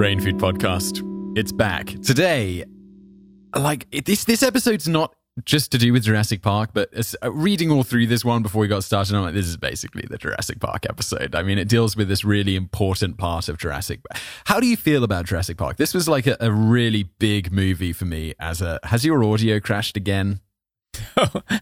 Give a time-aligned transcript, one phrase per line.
[0.00, 1.02] Brain Food Podcast.
[1.36, 1.88] It's back.
[1.88, 2.64] Today,
[3.54, 6.88] like this this episode's not just to do with Jurassic Park, but
[7.22, 10.06] uh, reading all through this one before we got started, I'm like, this is basically
[10.08, 11.34] the Jurassic Park episode.
[11.34, 14.00] I mean, it deals with this really important part of Jurassic.
[14.46, 15.76] How do you feel about Jurassic Park?
[15.76, 18.32] This was like a, a really big movie for me.
[18.40, 20.40] As a has your audio crashed again?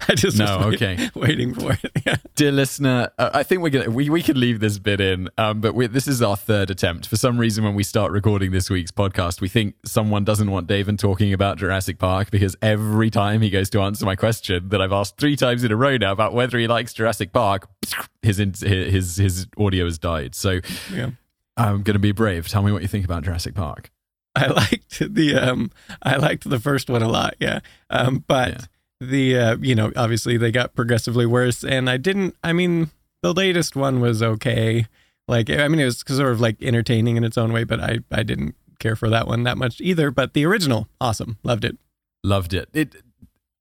[0.09, 1.11] I just No, was okay.
[1.14, 1.80] waiting for it.
[2.07, 2.16] Yeah.
[2.37, 5.61] Dear listener, uh, I think we're gonna we, we could leave this bit in, um,
[5.61, 7.07] but we, this is our third attempt.
[7.07, 10.69] For some reason, when we start recording this week's podcast, we think someone doesn't want
[10.69, 14.80] Daven talking about Jurassic Park because every time he goes to answer my question that
[14.80, 17.68] I've asked three times in a row now about whether he likes Jurassic Park,
[18.23, 20.34] his in- his his audio has died.
[20.34, 20.60] So
[20.95, 21.10] yeah.
[21.57, 22.48] I'm gonna be brave.
[22.48, 23.91] Tell me what you think about Jurassic Park.
[24.37, 27.59] I liked the um I liked the first one a lot, yeah.
[27.91, 28.59] Um but Yeah.
[29.01, 32.91] The uh you know, obviously they got progressively worse and I didn't I mean
[33.23, 34.87] the latest one was okay.
[35.27, 37.98] Like I mean it was sort of like entertaining in its own way, but I
[38.11, 41.38] I didn't care for that one that much either, but the original awesome.
[41.43, 41.76] Loved it.
[42.24, 42.69] Loved it.
[42.73, 42.96] It.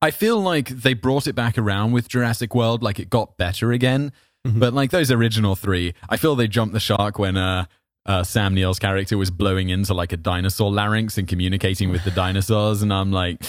[0.01, 2.83] I feel like they brought it back around with Jurassic World.
[2.83, 4.11] Like it got better again.
[4.45, 4.59] Mhm.
[4.59, 7.65] But like those original three, I feel they jumped the shark when uh,
[8.05, 12.11] uh, Sam Neill's character was blowing into like a dinosaur larynx and communicating with the
[12.11, 13.43] dinosaurs, and I'm like.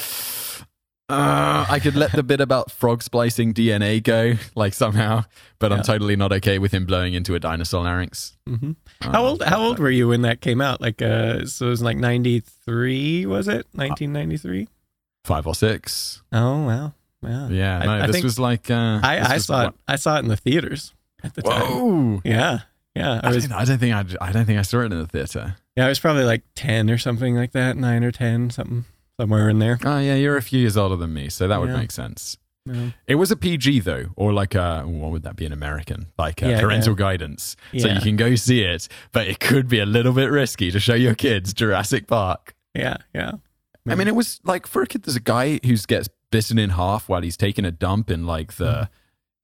[1.08, 5.24] Uh, I could let the bit about frog splicing DNA go, like somehow,
[5.58, 8.36] but I'm totally not okay with him blowing into a dinosaur larynx.
[8.46, 8.76] Mhm.
[9.00, 10.80] Uh, How old how old were you when that came out?
[10.82, 13.66] Like uh so it was like 93 was it?
[13.72, 14.68] 1993?
[15.24, 16.22] Five or six.
[16.32, 16.92] Oh wow.
[17.22, 17.48] Wow.
[17.48, 18.70] Yeah, no, I this was like.
[18.70, 19.80] Uh, I, I was saw what- it.
[19.88, 21.62] I saw it in the theaters at the time.
[21.62, 22.20] Whoa!
[22.24, 22.60] Yeah,
[22.94, 23.20] yeah.
[23.24, 24.26] I I, was don't, I don't think I.
[24.28, 25.56] I don't think I saw it in the theater.
[25.76, 25.86] yeah.
[25.86, 28.84] I was probably like ten or something like that, nine or ten, something
[29.20, 29.78] somewhere in there.
[29.84, 31.76] Oh yeah, you're a few years older than me, so that would Yeah.
[31.76, 32.36] make sense.
[32.66, 32.90] Yeah.
[33.06, 36.06] It was a PG though, or like a what would that be in American?
[36.18, 37.94] Like a Yeah, parental guidance, so Yeah.
[37.94, 40.94] you can go see it, but it could be a little bit risky to show
[40.94, 42.54] your kids Jurassic Park.
[42.74, 43.32] Yeah, yeah.
[43.88, 45.04] I mean, it was like for a kid.
[45.04, 48.54] There's a guy who gets bitten in half while he's taking a dump in like
[48.54, 48.84] the, Mm-hmm.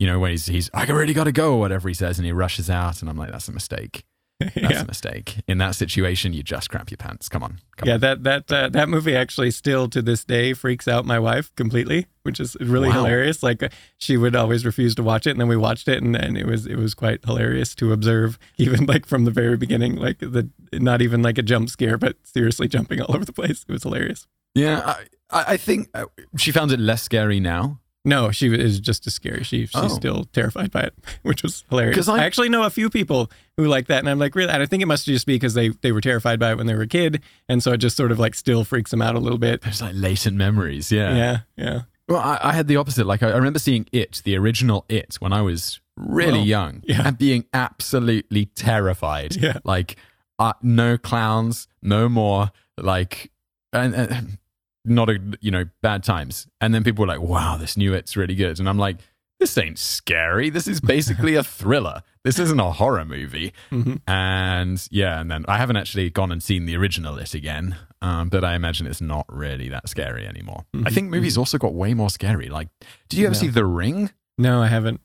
[0.01, 2.27] you know, when he's he's I really got to go or whatever he says, and
[2.27, 4.05] he rushes out, and I'm like, that's a mistake.
[4.41, 4.83] That's yeah.
[4.83, 5.37] a mistake.
[5.47, 7.29] In that situation, you just crap your pants.
[7.29, 8.01] Come on, come Yeah, on.
[8.01, 12.07] that that uh, that movie actually still to this day freaks out my wife completely,
[12.25, 12.95] which is really Wow.
[13.05, 13.43] hilarious.
[13.45, 13.69] Like uh,
[13.99, 16.47] she would always refuse to watch it, and then we watched it, and then it
[16.47, 20.51] was it was quite hilarious to observe, even like from the very beginning, like the
[20.73, 23.65] not even like a jump scare, but seriously jumping all over the place.
[23.69, 24.27] It was hilarious.
[24.57, 24.95] Yeah, I,
[25.31, 26.07] I I think uh,
[26.37, 27.81] she found it less scary now.
[28.05, 29.45] No, she is just as scary.
[29.45, 29.89] She she's Oh.
[29.89, 31.97] still terrified by it, which was hilarious.
[31.97, 34.51] 'Cause I- I actually know a few people who like that, and I'm like, really?
[34.53, 36.67] And I think it must just be because they they were terrified by it when
[36.67, 39.15] they were a kid, and so it just sort of like still freaks them out
[39.15, 39.63] a little bit.
[39.63, 40.93] There's like latent memories.
[40.93, 41.17] Yeah.
[41.17, 41.81] Yeah, yeah.
[42.07, 43.07] Well, I, I had the opposite.
[43.07, 46.83] Like I, I remember seeing it, the original It, when I was really Oh, young,
[46.85, 47.09] yeah.
[47.09, 49.37] and being absolutely terrified.
[49.37, 49.59] Yeah.
[49.65, 49.97] Like
[50.39, 52.51] uh, no clowns, no more.
[52.77, 53.31] Like
[53.73, 54.39] and, and
[54.85, 56.47] not a you know bad times.
[56.61, 58.99] And then people were like, "Wow, this new It's really good," and I'm like.
[59.41, 60.49] This ain't scary.
[60.49, 62.03] This is basically a thriller.
[62.23, 63.53] This isn't a horror movie.
[63.73, 64.01] Mhm.
[64.07, 68.29] And yeah, and then I haven't actually gone and seen the original It again, um,
[68.29, 70.65] but I imagine it's not really that scary anymore.
[70.87, 72.49] I think movies also got way more scary.
[72.49, 72.69] Like,
[73.09, 74.11] did you ever see The Ring?
[74.39, 75.01] No, I haven't.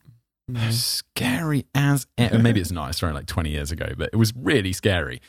[0.48, 0.70] No.
[0.70, 2.90] Scary as maybe it's not.
[2.90, 5.20] It's from like twenty years ago, but it was really scary.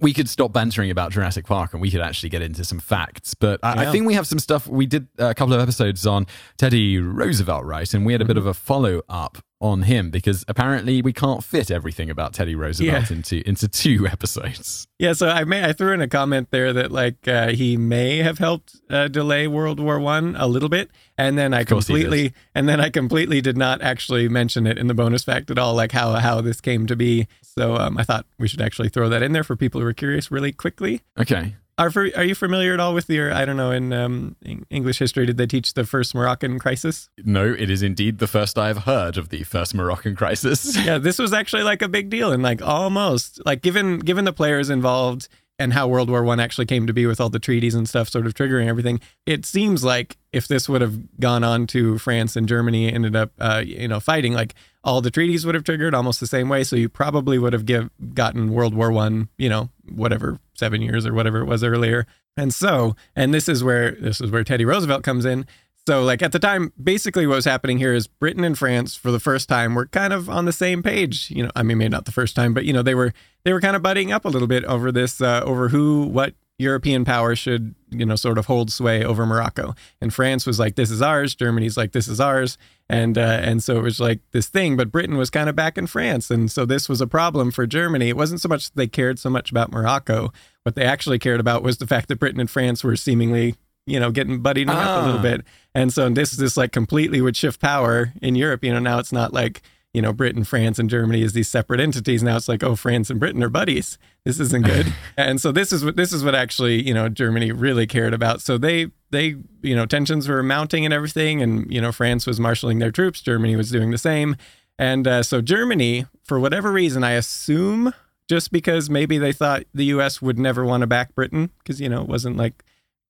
[0.00, 3.34] We could stop bantering about Jurassic Park and we could actually get into some facts.
[3.34, 4.66] But I, I think we have some stuff.
[4.66, 6.26] We did a couple of episodes on
[6.56, 7.92] Teddy Roosevelt, right?
[7.94, 8.46] And we had a bit Mm-hmm.
[8.46, 13.10] of a follow up on him because apparently we can't fit everything about Teddy Roosevelt
[13.10, 13.16] Yeah.
[13.16, 14.86] into into two episodes.
[15.00, 18.18] Yeah, so I may I threw in a comment there that like uh, he may
[18.18, 21.94] have helped uh, delay World War One a little bit, and then I course he
[21.94, 22.02] did.
[22.04, 25.58] completely and then I completely did not actually mention it in the bonus fact at
[25.58, 27.26] all, like how how this came to be.
[27.42, 29.92] So um, I thought we should actually throw that in there for people who are
[29.92, 31.00] curious, really quickly.
[31.18, 31.56] Okay.
[31.78, 34.34] Are for, are you familiar at all with your I don't know in um,
[34.68, 37.08] English history did they teach the first Moroccan crisis?
[37.24, 40.76] No, it is indeed the first I have heard of the first Moroccan crisis.
[40.84, 44.32] yeah, this was actually like a big deal and like almost like given given the
[44.32, 45.28] players involved
[45.60, 48.08] and how World War One actually came to be with all the treaties and stuff
[48.08, 49.00] sort of triggering everything.
[49.24, 53.30] It seems like if this would have gone on to France and Germany ended up
[53.38, 54.54] uh, you know fighting like
[54.84, 56.64] all the treaties would have triggered almost the same way.
[56.64, 61.06] So you probably would have give, gotten World War One, you know, whatever seven years
[61.06, 62.06] or whatever it was earlier.
[62.36, 65.46] And so, and this is where this is where Teddy Roosevelt comes in.
[65.88, 69.10] So, like at the time, basically what was happening here is Britain and France, for
[69.10, 71.30] the first time, were kind of on the same page.
[71.30, 73.14] You know, I mean, maybe not the first time, but you know, they were
[73.44, 76.34] they were kind of buddying up a little bit over this, uh, over who, what,
[76.58, 79.74] European power should, you know, sort of hold sway over Morocco.
[80.00, 81.34] And France was like, this is ours.
[81.36, 82.58] Germany's like, this is ours.
[82.88, 84.76] And uh, and so it was like this thing.
[84.76, 87.66] But Britain was kind of back in France, and so this was a problem for
[87.66, 88.08] Germany.
[88.08, 90.32] It wasn't so much that they cared so much about Morocco.
[90.64, 93.54] What they actually cared about was the fact that Britain and France were seemingly
[93.86, 95.22] you know, getting buddied up a little Ah.
[95.22, 95.46] bit.
[95.74, 98.62] And so this this like completely would shift power in Europe.
[98.62, 99.62] You know, now it's not like,
[99.94, 102.22] you know, Britain, France, and Germany as these separate entities.
[102.22, 103.98] Now it's like, oh, France and Britain are buddies.
[104.24, 104.92] This isn't good.
[105.16, 108.42] and so this is what this is what actually, you know, Germany really cared about.
[108.42, 111.42] So they they, you know, tensions were mounting and everything.
[111.42, 113.22] And, you know, France was marshaling their troops.
[113.22, 114.36] Germany was doing the same.
[114.78, 117.94] And uh, so Germany, for whatever reason, I assume
[118.28, 121.88] just because maybe they thought the US would never want to back Britain, because, you
[121.88, 122.62] know, it wasn't like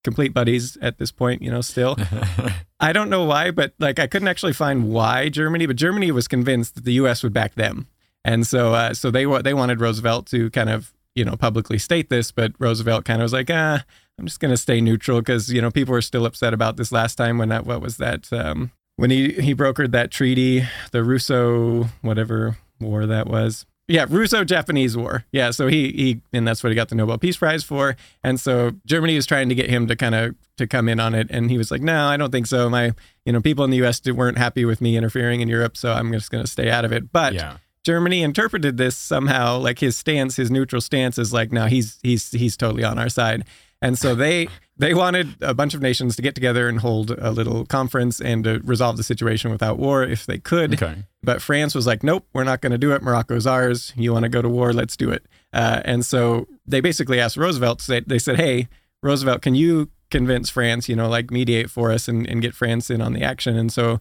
[0.04, 1.96] complete buddies at this point, you know, still.
[2.80, 6.28] I don't know why, but like I couldn't actually find why Germany, but Germany was
[6.28, 7.88] convinced that the US would back them.
[8.24, 12.10] And so uh, so they they wanted Roosevelt to kind of, you know, publicly state
[12.10, 13.84] this, but Roosevelt kind of was like, "Ah,
[14.18, 16.92] I'm just going to stay neutral because, you know, people were still upset about this
[16.92, 21.04] last time when that what was that um when he he brokered that treaty, the
[21.04, 23.66] Russo whatever war that was.
[23.88, 25.24] Yeah, Russo-Japanese War.
[25.32, 27.96] Yeah, so he he and that's what he got the Nobel Peace Prize for.
[28.22, 31.14] And so Germany was trying to get him to kind of to come in on
[31.14, 32.68] it, and he was like, "No, I don't think so.
[32.68, 32.92] My
[33.24, 34.02] you know people in the U.S.
[34.04, 36.92] weren't happy with me interfering in Europe, so I'm just going to stay out of
[36.92, 37.56] it." But yeah.
[37.84, 42.30] Germany interpreted this somehow like his stance, his neutral stance is like, no, he's he's
[42.32, 43.46] he's totally on our side.
[43.80, 47.30] And so they they wanted a bunch of nations to get together and hold a
[47.30, 50.74] little conference and to resolve the situation without war if they could.
[50.74, 51.04] Okay.
[51.22, 53.02] But France was like, nope, we're not going to do it.
[53.02, 53.92] Morocco's ours.
[53.96, 54.72] You want to go to war?
[54.72, 55.26] Let's do it.
[55.52, 58.68] Uh, and so they basically asked Roosevelt, they, they said, hey,
[59.02, 62.90] Roosevelt, can you convince France, you know, like mediate for us and, and get France
[62.90, 63.56] in on the action?
[63.56, 64.00] And so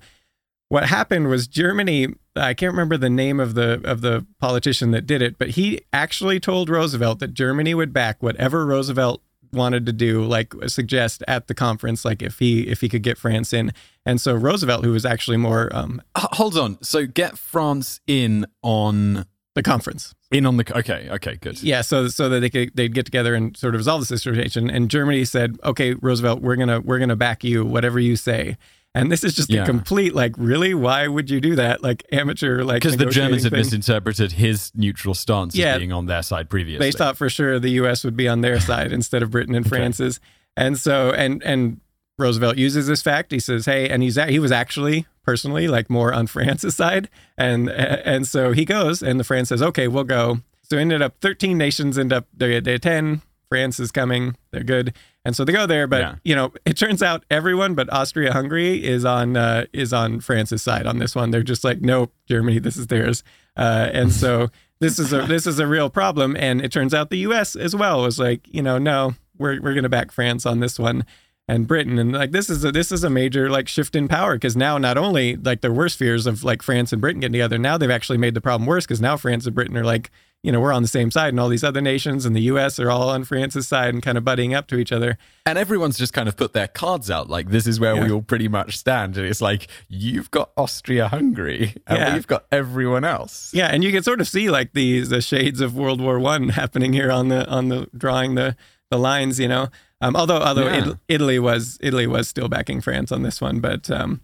[0.69, 5.07] what happened was Germany, I can't remember the name of the of the politician that
[5.07, 9.21] did it, but he actually told Roosevelt that Germany would back whatever Roosevelt
[9.51, 13.17] wanted to do like suggest at the conference like if he if he could get
[13.17, 13.71] France in
[14.05, 16.81] and so Roosevelt who was actually more um hold on.
[16.83, 21.07] So get France in on the conference in on the okay.
[21.11, 21.35] Okay.
[21.35, 21.61] Good.
[21.63, 24.69] Yeah, so so that they could they'd get together and sort of resolve the situation.
[24.69, 28.57] And Germany said, "Okay, Roosevelt, we're gonna we're gonna back you, whatever you say."
[28.99, 29.63] And this is just Yeah.
[29.63, 30.73] a complete like, really?
[30.73, 31.83] Why would you do that?
[31.83, 33.59] Like amateur, like Because the Germans had thing.
[33.59, 35.73] misinterpreted his neutral stance Yeah.
[35.73, 36.85] as being on their side previously.
[36.85, 38.03] They thought for sure the U.S.
[38.03, 39.75] would be on their side instead of Britain and Okay.
[39.77, 40.19] France's.
[40.55, 41.79] And so and and
[42.19, 43.31] Roosevelt uses this fact.
[43.31, 47.69] He says, "Hey," and he's he was actually personally like more on France's side, and
[47.69, 51.57] and so he goes, and the France says, "Okay, we'll go." So ended up 13
[51.57, 53.21] nations end up they they attend.
[53.49, 54.35] France is coming.
[54.51, 54.93] They're good,
[55.27, 55.85] and so they go there.
[55.87, 56.15] But Yeah.
[56.23, 60.63] you know, it turns out everyone but Austria Hungary is on uh, is on France's
[60.63, 61.29] side on this one.
[61.31, 63.23] They're just like, nope, Germany, this is theirs,
[63.57, 64.47] uh, and so
[64.79, 66.35] this is a this is a real problem.
[66.37, 67.55] And it turns out the U.S.
[67.55, 71.05] as well was like, you know, no, we're we're gonna back France on this one
[71.49, 74.35] and Britain and like this is a this is a major like shift in power
[74.35, 77.57] because now not only like their worst fears of like France and Britain getting together
[77.57, 80.11] now they've actually made the problem worse because now France and Britain are like
[80.47, 82.79] you know we're on the same side and all these other nations and the U.S.
[82.79, 85.97] are all on France's side and kind of buddying up to each other and everyone's
[85.97, 87.29] just kind of put their cards out.
[87.29, 89.17] Like this is where we all pretty much stand.
[89.17, 92.13] And it's like you've got Austria-Hungary, and Yeah.
[92.13, 93.51] we've got everyone else.
[93.53, 96.49] yeah and you can sort of see like the the shades of World War One
[96.61, 98.55] happening here on the on the drawing the
[98.89, 99.67] the lines you know
[99.99, 100.89] um, although although Yeah.
[100.91, 104.21] It- Italy was Italy was still backing France on this one but um,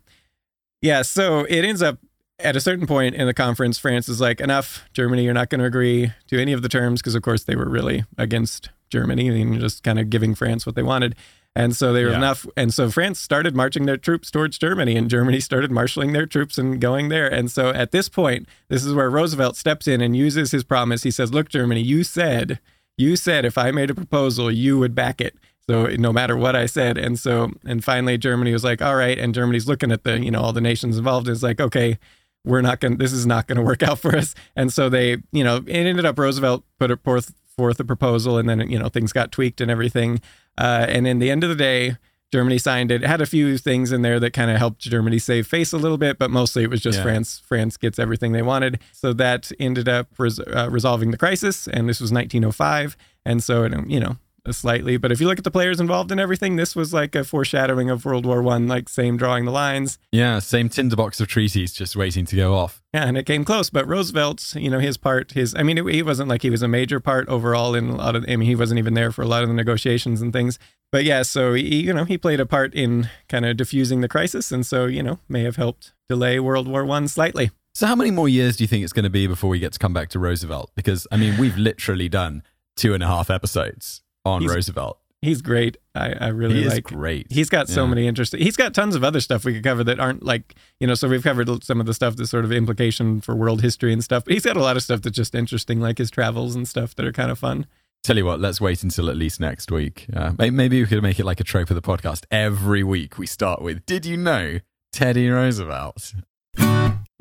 [0.81, 1.97] yeah so it ends up
[2.44, 5.60] at a certain point in the conference, France is like, enough, Germany, you're not going
[5.60, 9.28] to agree to any of the terms because, of course, they were really against Germany
[9.42, 11.16] and just kind of giving France what they wanted.
[11.56, 12.18] And so they were Yeah.
[12.18, 12.45] enough.
[12.57, 16.57] And so France started marching their troops towards Germany, and Germany started marshaling their troops
[16.57, 17.28] and going there.
[17.28, 21.04] And so at this point, this is where Roosevelt steps in and uses his promise.
[21.04, 22.59] He says, Look, Germany, you said,
[22.97, 25.35] you said if I made a proposal, you would back it.
[25.69, 29.18] So no matter what I said, and so and finally Germany was like, all right,
[29.18, 31.97] and Germany's looking at the you know all the nations involved is like, okay,
[32.45, 32.94] we're not going.
[32.94, 34.35] to This is not going to work out for us.
[34.56, 38.50] And so they, you know, it ended up Roosevelt put forth forth a proposal, and
[38.50, 40.19] then you know things got tweaked and everything.
[40.57, 41.97] Uh, and in the end of the day,
[42.31, 43.04] Germany signed it.
[43.04, 45.78] It had a few things in there that kind of helped Germany save face a
[45.78, 47.04] little bit, but mostly it was just Yeah.
[47.04, 47.42] France.
[47.45, 48.80] France gets everything they wanted.
[48.92, 52.97] So that ended up res- uh, resolving the crisis, and this was 1905.
[53.26, 54.18] And so, it, you know,
[54.52, 54.97] slightly.
[54.97, 57.90] But if you look at the players involved in everything, this was like a foreshadowing
[57.90, 59.97] of World War One, like same drawing the lines.
[60.12, 62.81] Yeah, same tinderbox of treaties just waiting to go off.
[62.94, 63.69] Yeah, and it came close.
[63.69, 66.62] But Roosevelt's, you know, his part, his, I mean, it, it wasn't like he was
[66.62, 69.21] a major part overall in a lot of, I mean, he wasn't even there for
[69.21, 70.59] a lot of the negotiations and things.
[70.92, 74.07] But yeah, so he, you know, he played a part in kind of diffusing the
[74.07, 74.52] crisis.
[74.52, 77.52] And so, you know, may have helped delay World War One slightly.
[77.76, 79.73] So, how many more years do you think it's going to be before we get
[79.73, 80.69] to come back to Roosevelt?
[80.76, 82.44] Because, I mean, we've literally done
[82.76, 84.99] two and a half episodes on He's- Roosevelt.
[85.21, 85.77] He's great.
[85.95, 86.83] I, I really He like.
[86.83, 87.27] great.
[87.31, 87.89] He's got so Yeah.
[87.92, 88.42] many interesting.
[88.42, 90.95] He's got tons of other stuff we could cover that aren't like you know.
[90.95, 94.03] So we've covered some of the stuff that's sort of implication for world history and
[94.03, 94.25] stuff.
[94.25, 96.94] But he's got a lot of stuff that's just interesting, like his travels and stuff
[96.95, 97.68] that are kind of fun.
[98.03, 100.07] Tell you what, let's wait until at least next week.
[100.13, 102.25] Uh, maybe we could make it like a trope of the podcast.
[102.30, 104.59] Every week we start with, did you know
[104.92, 106.13] Teddy Roosevelt?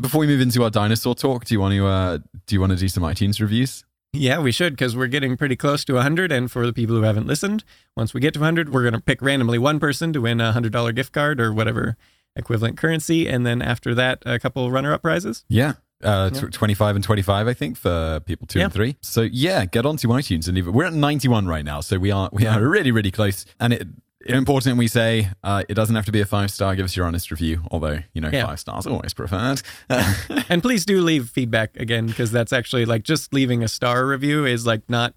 [0.00, 2.18] Before we move into our dinosaur talk, do you want to uh,
[2.48, 3.84] do you want to do some iTunes reviews?
[4.14, 6.30] Yeah, we should because we're getting pretty close to 100.
[6.30, 7.64] And for the people who haven't listened,
[7.96, 10.52] once we get to 100, we're going to pick randomly one person to win a
[10.52, 11.96] $100 gift card or whatever
[12.36, 13.26] equivalent currency.
[13.26, 15.44] And then after that, a couple runner up prizes.
[15.48, 15.74] Yeah.
[16.04, 16.40] Uh, Yeah.
[16.40, 18.66] tw 25 and 25, I think, for people two Yeah.
[18.66, 18.96] and three.
[19.00, 20.72] So yeah, get onto iTunes and leave it.
[20.72, 23.46] We're at 91 right now, so we are we are really really close.
[23.60, 23.86] And it
[24.26, 26.74] important we say uh, it doesn't have to be a five star.
[26.76, 28.46] Give us your honest review, although you know Yeah.
[28.46, 29.62] five stars are always preferred.
[30.48, 34.44] And please do leave feedback again because that's actually like just leaving a star review
[34.44, 35.14] is like not.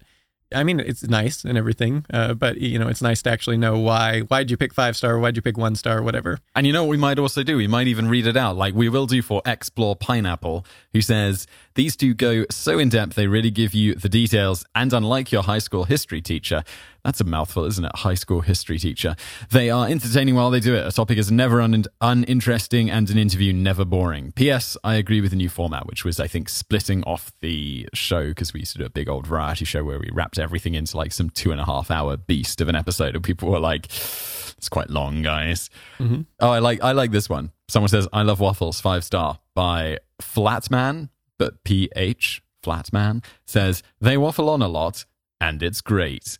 [0.54, 3.80] I mean, it's nice and everything, uh, but you know, it's nice to actually know
[3.80, 4.20] why.
[4.20, 5.18] Why'd you pick five star?
[5.18, 6.02] Why'd you pick one star?
[6.04, 6.38] Whatever.
[6.54, 7.56] And you know what we might also do?
[7.56, 11.48] We might even read it out, like we will do for Explore Pineapple, who says,
[11.74, 14.64] These two go so in depth, they really give you the details.
[14.76, 16.62] And unlike your high school history teacher,
[17.06, 17.92] that's a mouthful, isn't it?
[17.94, 19.14] High school history teacher.
[19.52, 20.84] They are entertaining while they do it.
[20.84, 24.32] A topic is never un- uninteresting and an interview never boring.
[24.32, 24.76] P.S.
[24.82, 28.52] I agree with the new format, which was, I think, splitting off the show because
[28.52, 31.12] we used to do a big old variety show where we wrapped everything into like
[31.12, 33.14] some two and a half hour beast of an episode.
[33.14, 35.70] And people were like, it's quite long, guys.
[36.00, 36.22] Mm-hmm.
[36.40, 37.52] Oh, I like I like this one.
[37.68, 44.16] Someone says, "I love waffles." Five star by Flatman, but P H Flatman says they
[44.16, 45.04] waffle on a lot,
[45.40, 46.38] and it's great.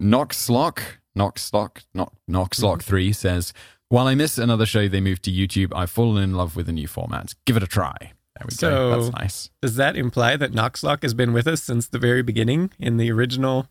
[0.00, 2.88] Knoxlock, Knoxlock, Knock Knoxlock mm-hmm.
[2.88, 3.52] three says,
[3.88, 5.72] "While I miss another show, they moved to YouTube.
[5.74, 7.34] I've fallen in love with the new format.
[7.44, 7.96] Give it a try."
[8.36, 9.00] There we So- go.
[9.00, 9.50] That's nice.
[9.60, 13.10] Does that imply that Knoxlock has been with us since the very beginning in the
[13.10, 13.66] original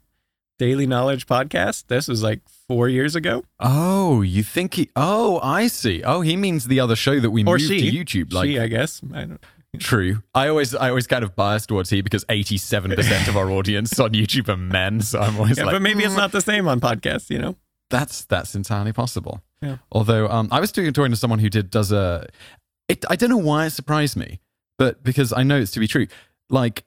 [0.60, 1.86] Daily Knowledge podcast?
[1.88, 3.46] This was like four years ago.
[3.62, 4.90] Oh, you think he?
[4.96, 6.04] Oh, I see.
[6.04, 7.90] Oh, he means the other show that we Or moved she.
[7.90, 8.34] to YouTube.
[8.34, 9.02] Like she, I guess.
[9.14, 9.42] I don't,
[9.80, 10.22] True.
[10.36, 14.00] I always, I always kind of bias towards he because eighty-seven percent of our audience
[14.00, 15.02] on YouTube are men.
[15.02, 17.40] So I'm always yeah, like, but maybe it's "Mm, not the same on podcasts, you
[17.40, 17.56] know?
[17.90, 19.42] That's that's entirely possible.
[19.62, 19.78] Yeah.
[19.92, 22.28] Although, um, I was doing talking to someone who did does a.
[22.88, 24.40] It, I don't know why it surprised me,
[24.78, 26.08] but because I know it's to be true.
[26.50, 26.84] Like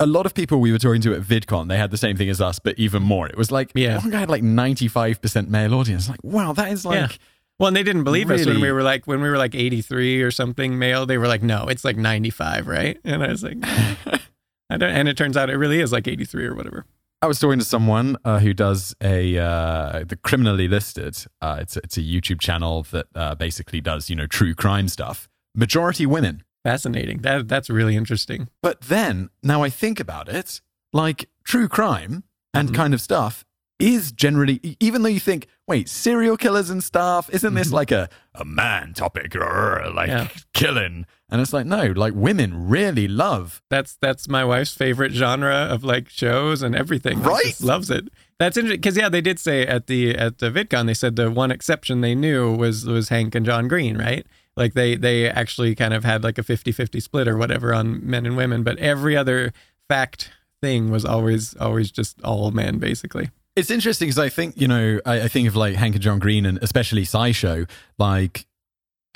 [0.00, 2.28] a lot of people we were talking to at VidCon, they had the same thing
[2.28, 3.28] as us, but even more.
[3.28, 3.98] It was like, Yeah.
[3.98, 6.08] one guy had like ninety-five percent male audience.
[6.08, 6.96] Like, wow, that is like.
[6.98, 7.16] Yeah.
[7.62, 10.20] Well, and they didn't believe us when we were like when we were like 83
[10.20, 11.06] or something male.
[11.06, 15.08] They were like, "No, it's like 95, right?" And I was like, "I don't." And
[15.08, 16.86] it turns out it really is like 83 or whatever.
[17.22, 21.16] I was talking to someone uh, who does a uh, the criminally listed.
[21.40, 24.88] Uh, it's a, it's a YouTube channel that uh, basically does you know true crime
[24.88, 25.28] stuff.
[25.54, 26.42] Majority women.
[26.64, 27.18] Fascinating.
[27.18, 28.48] That that's really interesting.
[28.60, 30.60] But then now I think about it,
[30.92, 32.74] like true crime and Mhm.
[32.74, 33.44] kind of stuff
[33.82, 37.72] is generally even though you think wait serial killers and stuff isn't this Mhm.
[37.72, 40.28] like a a man topic or like Yeah.
[40.54, 45.54] killing and it's like no like women really love That's that's my wife's favorite genre
[45.70, 47.22] of like shows and everything.
[47.22, 47.60] Right?
[47.60, 48.08] loves it.
[48.38, 51.30] That's interesting because yeah, they did say at the at the VidCon they said the
[51.30, 54.26] one exception they knew was was Hank and John Green, right?
[54.56, 58.26] Like they they actually kind of had like a 50-50 split or whatever on men
[58.26, 59.52] and women, but every other
[59.88, 63.30] fact thing was always always just all men basically.
[63.54, 66.18] It's interesting because I think you know I, I think of like Hank and John
[66.18, 67.68] Green and especially SciShow
[67.98, 68.46] like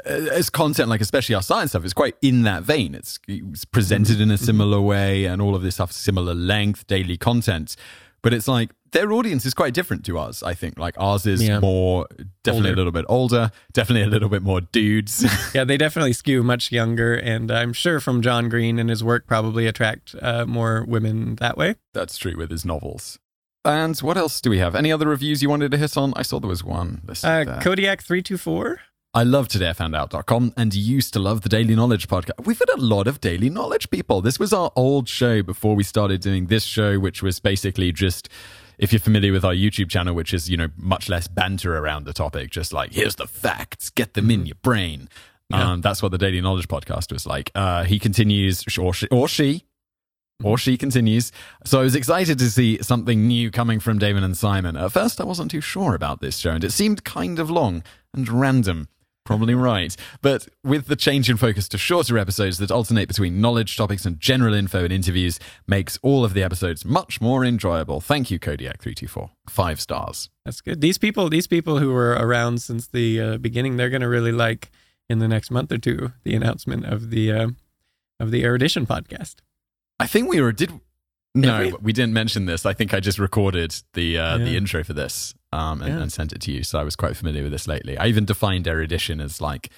[0.05, 2.95] uh, as content like especially our science stuff is quite in that vein.
[2.95, 7.17] It's, it's presented in a similar way and all of this stuff similar length daily
[7.17, 7.77] content,
[8.23, 10.43] but it's like their audience is quite different to ours.
[10.43, 11.59] I think like ours is Yeah.
[11.61, 12.07] more
[12.45, 12.75] definitely Older.
[12.75, 15.25] a little bit older, definitely a little bit more dudes.
[15.55, 19.27] Yeah, they definitely skew much younger, and I'm sure from John Green and his work
[19.27, 21.77] probably attract uh, more women that way.
[21.95, 23.19] That's true with his novels.
[23.67, 24.75] And what else do we have?
[24.77, 26.13] Any other reviews you wanted to hit on?
[26.17, 27.03] I saw there was one.
[27.23, 27.59] Uh.
[27.61, 28.81] Kodiak three two four.
[29.13, 32.45] I love todayIfoundout.com and used to love the Daily Knowledge podcast.
[32.45, 34.21] We've had a lot of Daily Knowledge people.
[34.21, 38.29] This was our old show before we started doing this show, which was basically just,
[38.77, 42.05] if you're familiar with our YouTube channel, which is, you know, much less banter around
[42.05, 45.09] the topic, just like, here's the facts, get them in your brain.
[45.49, 45.73] Yeah.
[45.73, 47.51] Um, that's what the Daily Knowledge podcast was like.
[47.55, 49.65] Uh, he continues, or she, or she,
[50.45, 51.33] or she continues.
[51.65, 54.77] So I was excited to see something new coming from Daven and Simon.
[54.77, 57.83] At first, I wasn't too sure about this show, and it seemed kind of long
[58.15, 58.89] and random.
[59.25, 59.97] Probably right.
[60.23, 64.21] But with the change in focus to shorter episodes that alternate between knowledge topics and
[64.21, 68.01] general info and interviews, makes all of the episodes much more enjoyable.
[68.01, 69.31] Thank you, Kodiak324.
[69.49, 70.31] Five stars.
[70.45, 70.81] That's good.
[70.81, 74.33] These people, these people who were around since the uh, beginning, they're going to really
[74.33, 74.71] like
[75.09, 77.49] in the next month or two the announcement of the uh,
[78.21, 79.37] of the Erudition podcast.
[80.01, 80.73] I think we were, did,
[81.35, 81.73] No, we?
[81.83, 82.67] we didn't mention this.
[82.67, 86.03] I think I just recorded the uh, the intro for this um, and, Yeah.
[86.03, 86.63] and sent it to you.
[86.63, 87.97] So I was quite familiar with this lately.
[87.99, 89.71] I even defined erudition as like,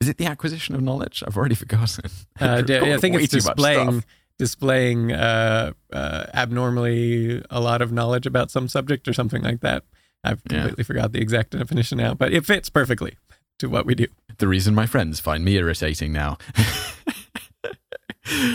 [0.00, 1.22] is it the acquisition of knowledge?
[1.26, 2.10] I've already forgotten.
[2.40, 4.04] Uh, d- I think it's displaying
[4.38, 9.84] displaying uh, uh, abnormally a lot of knowledge about some subject or something like that.
[10.24, 10.58] I've Yeah.
[10.62, 13.16] completely forgot the exact definition now, but it fits perfectly
[13.60, 14.06] to what we do.
[14.38, 16.38] The reason my friends find me irritating now.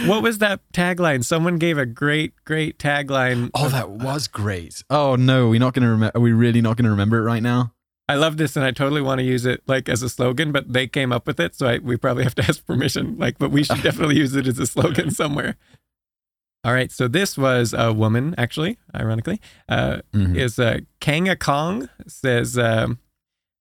[0.06, 1.24] What was that tagline?
[1.24, 3.52] Someone gave a great, great tagline.
[3.54, 4.84] oh, that was great.
[4.90, 6.12] Oh no, we're not to remember.
[6.18, 7.74] Are we really not going to remember it right now?
[8.08, 10.74] I love this, and I totally want to use it like as a slogan, but
[10.74, 13.18] they came up with it, so I, we probably have to ask permission.
[13.20, 15.56] Like, but we should definitely use it as a slogan somewhere.
[16.64, 20.36] All right, so this was a woman, actually, ironically, uh, Mhm.
[20.36, 22.98] is uh, Kanga Kong says, um,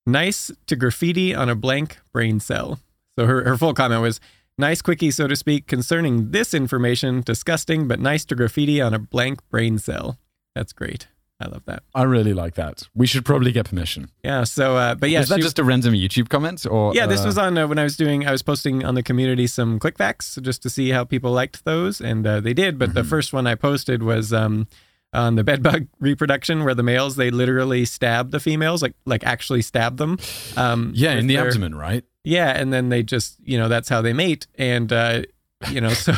[0.07, 2.79] "Nice to graffiti on a blank brain cell."
[3.17, 4.19] So her her full comment was.
[4.59, 7.21] Nice quickie, so to speak, concerning this information.
[7.21, 10.19] Disgusting, but nice to graffiti on a blank brain cell.
[10.53, 11.07] That's great.
[11.39, 11.83] I love that.
[11.95, 12.83] I really like that.
[12.93, 14.09] We should probably get permission.
[14.21, 14.43] Yeah.
[14.43, 16.93] So, uh, but yeah, is that she- just a random YouTube comment or?
[16.93, 18.27] yeah, this uh, was on uh, when I was doing.
[18.27, 21.63] I was posting on the community some quick facts just to see how people liked
[21.63, 22.77] those, and uh, they did.
[22.77, 23.09] But the Mhm.
[23.09, 24.67] first one I posted was um,
[25.13, 29.61] on the bedbug reproduction, where the males they literally stab the females, like like actually
[29.61, 30.19] stab them.
[30.57, 32.03] Um, Yeah, in the their- abdomen, right?
[32.23, 35.23] Yeah, and then they just you know that's how they mate, and uh,
[35.69, 36.13] you know so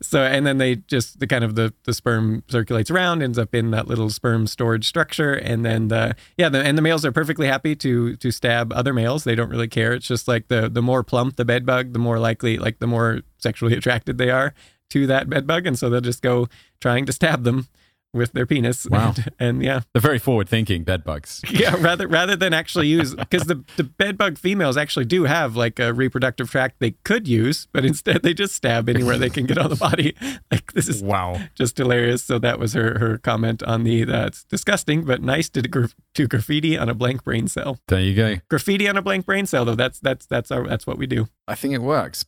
[0.00, 3.54] so and then they just the kind of the the sperm circulates around, ends up
[3.54, 7.12] in that little sperm storage structure, and then the yeah the, and the males are
[7.12, 9.24] perfectly happy to to stab other males.
[9.24, 9.92] They don't really care.
[9.92, 12.86] It's just like the the more plump the bed bug, the more likely like the
[12.86, 14.54] more sexually attracted they are
[14.90, 16.48] to that bed bug, and so they'll just go
[16.80, 17.68] trying to stab them
[18.14, 18.86] with their penis.
[18.90, 19.14] Wow.
[19.16, 21.42] And, and yeah, They're very forward-thinking bedbugs.
[21.50, 25.78] yeah, rather rather than actually use because the the bedbug females actually do have like
[25.78, 29.58] a reproductive tract they could use, but instead they just stab anywhere they can get
[29.58, 30.14] on the body.
[30.50, 31.40] Like this is Wow.
[31.54, 32.22] just hilarious.
[32.24, 36.26] So that was her her comment on the that's disgusting but nice to gra- to
[36.26, 37.78] graffiti on a blank brain cell.
[37.88, 38.36] There you go.
[38.48, 39.74] Graffiti on a blank brain cell though.
[39.74, 41.28] That's that's that's our that's what we do.
[41.46, 42.24] I think it works.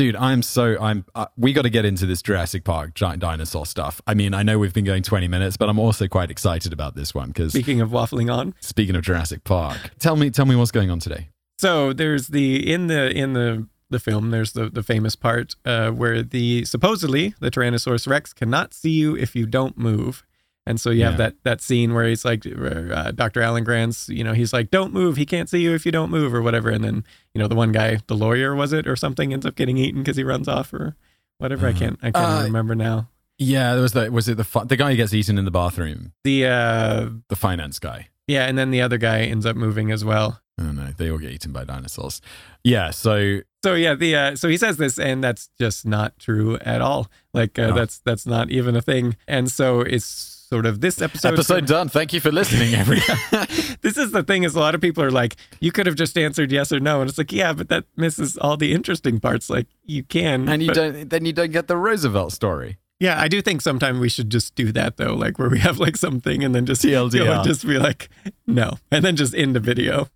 [0.00, 1.04] Dude, I'm so I'm.
[1.14, 4.00] Uh, we got to get into this Jurassic Park giant dinosaur stuff.
[4.06, 6.94] I mean, I know we've been going 20 minutes, but I'm also quite excited about
[6.94, 10.56] this one because Speaking of waffling on, speaking of Jurassic Park, tell me, tell me
[10.56, 11.28] what's going on today.
[11.58, 15.90] So there's the in the in the the film there's the the famous part uh,
[15.90, 20.24] where the supposedly the Tyrannosaurus Rex cannot see you if you don't move.
[20.66, 23.40] And so you have that that scene where he's like uh, Dr.
[23.42, 26.10] Alan Grant's, you know, he's like don't move, he can't see you if you don't
[26.10, 27.02] move or whatever and then,
[27.34, 30.04] you know, the one guy, the lawyer was it or something ends up getting eaten
[30.04, 30.96] cuz he runs off or
[31.38, 31.66] whatever.
[31.66, 33.08] I can't I can't Uh, remember now.
[33.38, 36.12] Yeah, there was the was it the the guy who gets eaten in the bathroom,
[36.24, 38.08] The uh the finance guy.
[38.28, 40.40] yeah, and then the other guy ends up moving as well.
[40.58, 40.90] I don't know.
[40.96, 42.20] They all get eaten by dinosaurs.
[42.62, 42.90] Yeah.
[42.90, 46.82] So So yeah, the uh, so he says this, and that's just not true at
[46.82, 47.08] all.
[47.32, 47.74] Like uh, No.
[47.74, 49.16] that's that's not even a thing.
[49.26, 51.34] And so it's sort of this episode.
[51.34, 51.88] episode done.
[51.88, 53.06] Thank you for listening, everyone.
[53.82, 56.18] this is the thing is a lot of people are like, you could have just
[56.18, 59.48] answered yes or no, and it's like, yeah, but that misses all the interesting parts.
[59.48, 61.10] Like you can, and you but- don't.
[61.10, 62.78] Then you don't get the Roosevelt story.
[62.98, 65.78] Yeah, I do think sometime we should just do that though, like where we have
[65.78, 67.14] like something and then just TLDR.
[67.14, 68.10] you know, just be like,
[68.46, 70.08] no, and then just end the video.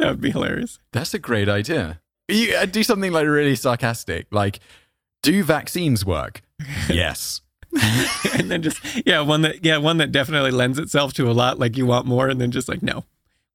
[0.00, 0.80] That would be hilarious.
[0.92, 2.00] That's a great idea.
[2.28, 4.58] You uh, do something like really sarcastic, like,
[5.22, 6.42] "Do vaccines work?"
[6.88, 7.42] yes.
[8.38, 11.58] and then just yeah, one that yeah, one that definitely lends itself to a lot.
[11.58, 13.04] Like you want more, and then just like no,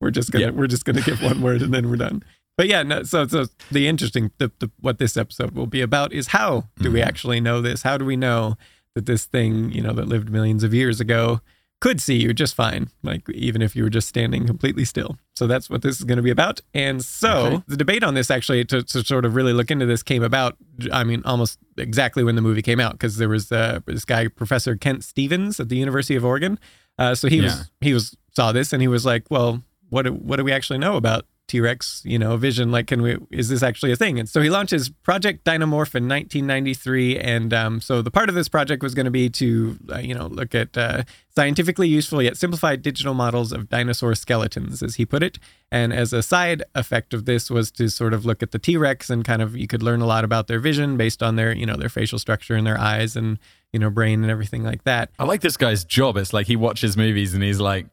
[0.01, 0.51] we're just gonna Yeah.
[0.51, 2.23] we're just gonna give one word and then we're done.
[2.57, 6.11] But yeah, no, so so the interesting the, the what this episode will be about
[6.13, 7.05] is how do we Mhm.
[7.05, 7.83] actually know this?
[7.83, 8.57] How do we know
[8.95, 11.41] that this thing you know that lived millions of years ago
[11.79, 15.17] could see you just fine, like even if you were just standing completely still.
[15.35, 16.59] So that's what this is going to be about.
[16.73, 17.63] And so Okay.
[17.67, 20.57] the debate on this actually to, to sort of really look into this came about.
[20.91, 24.27] I mean, almost exactly when the movie came out because there was uh, this guy,
[24.27, 26.57] Professor Kent Stevens at the University of Oregon.
[26.97, 27.43] Uh, so he Yeah.
[27.43, 30.51] was he was saw this and he was like, well, what do, what do we
[30.51, 32.71] actually know about T-Rex, you know, vision.
[32.71, 33.17] Like, can we?
[33.31, 34.19] Is this actually a thing?
[34.19, 38.49] And so he launches Project DinoMorph in 1993, and um, so the part of this
[38.49, 41.03] project was going to be to, uh, you know, look at uh,
[41.35, 45.39] scientifically useful yet simplified digital models of dinosaur skeletons, as he put it.
[45.71, 49.09] And as a side effect of this was to sort of look at the T-Rex
[49.09, 51.65] and kind of you could learn a lot about their vision based on their, you
[51.65, 53.39] know, their facial structure and their eyes and
[53.73, 55.11] you know brain and everything like that.
[55.19, 56.17] I like this guy's job.
[56.17, 57.85] It's like he watches movies and he's like,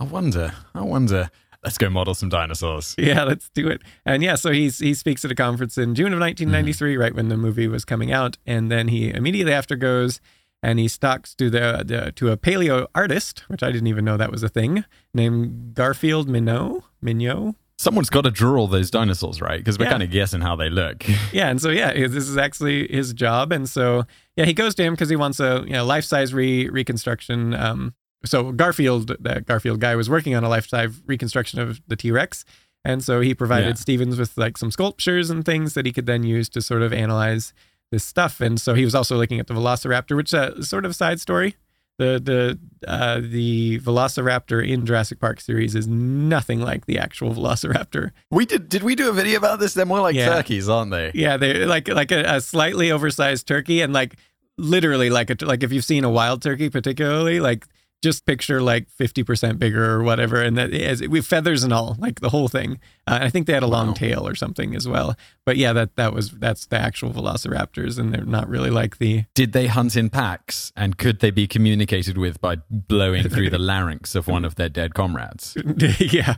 [0.00, 1.30] I wonder, I wonder.
[1.66, 2.94] Let's go model some dinosaurs.
[2.98, 3.82] Yeah, let's do it.
[4.04, 7.28] And yeah, so he's he speaks at a conference in June of 1993, right when
[7.28, 10.20] the movie was coming out, and then he immediately after goes
[10.62, 14.16] and he stalks to the, the to a paleo artist, which I didn't even know
[14.16, 16.82] that was a thing, named Garfield Minott.
[17.02, 17.54] Mignot.
[17.78, 19.58] Someone's got to draw all those dinosaurs, right?
[19.60, 19.90] Because we're Yeah.
[19.90, 21.04] kind of guessing how they look.
[21.32, 24.04] Yeah, and so yeah, this is actually his job, and so
[24.36, 27.54] yeah, he goes to him because he wants a you know life size re- reconstruction.
[27.54, 27.94] Um,
[28.26, 32.10] so Garfield, that Garfield guy, was working on a life size reconstruction of the T
[32.10, 32.44] Rex,
[32.84, 33.74] and so he provided Yeah.
[33.74, 36.92] Stevens with like some sculptures and things that he could then use to sort of
[36.92, 37.52] analyze
[37.90, 38.40] this stuff.
[38.40, 40.94] And so he was also looking at the Velociraptor, which uh, is sort of a
[40.94, 41.56] side story.
[41.98, 48.10] The the uh, the Velociraptor in Jurassic Park series is nothing like the actual Velociraptor.
[48.30, 48.68] we did.
[48.68, 49.72] Did we do a video about this?
[49.72, 50.34] They're more like Yeah.
[50.34, 51.10] turkeys, aren't they?
[51.14, 54.16] Yeah, they're like like a, a slightly oversized turkey, and like
[54.58, 57.66] literally like a like if you've seen a wild turkey, particularly like
[58.06, 61.96] just picture like fifty percent bigger or whatever, and that is with feathers and all,
[61.98, 62.78] like the whole thing.
[63.08, 63.94] Uh, I think they had a long Wow.
[63.94, 65.16] tail or something as well.
[65.44, 69.24] But yeah, that that was that's the actual Velociraptors, and they're not really like the
[69.34, 73.58] Did they hunt in packs, and could they be communicated with by blowing through the
[73.72, 75.56] larynx of one of their dead comrades?
[75.98, 76.34] yeah.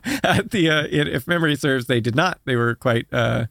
[0.55, 2.39] The uh, if memory serves, they did not.
[2.45, 3.45] They were quite uh,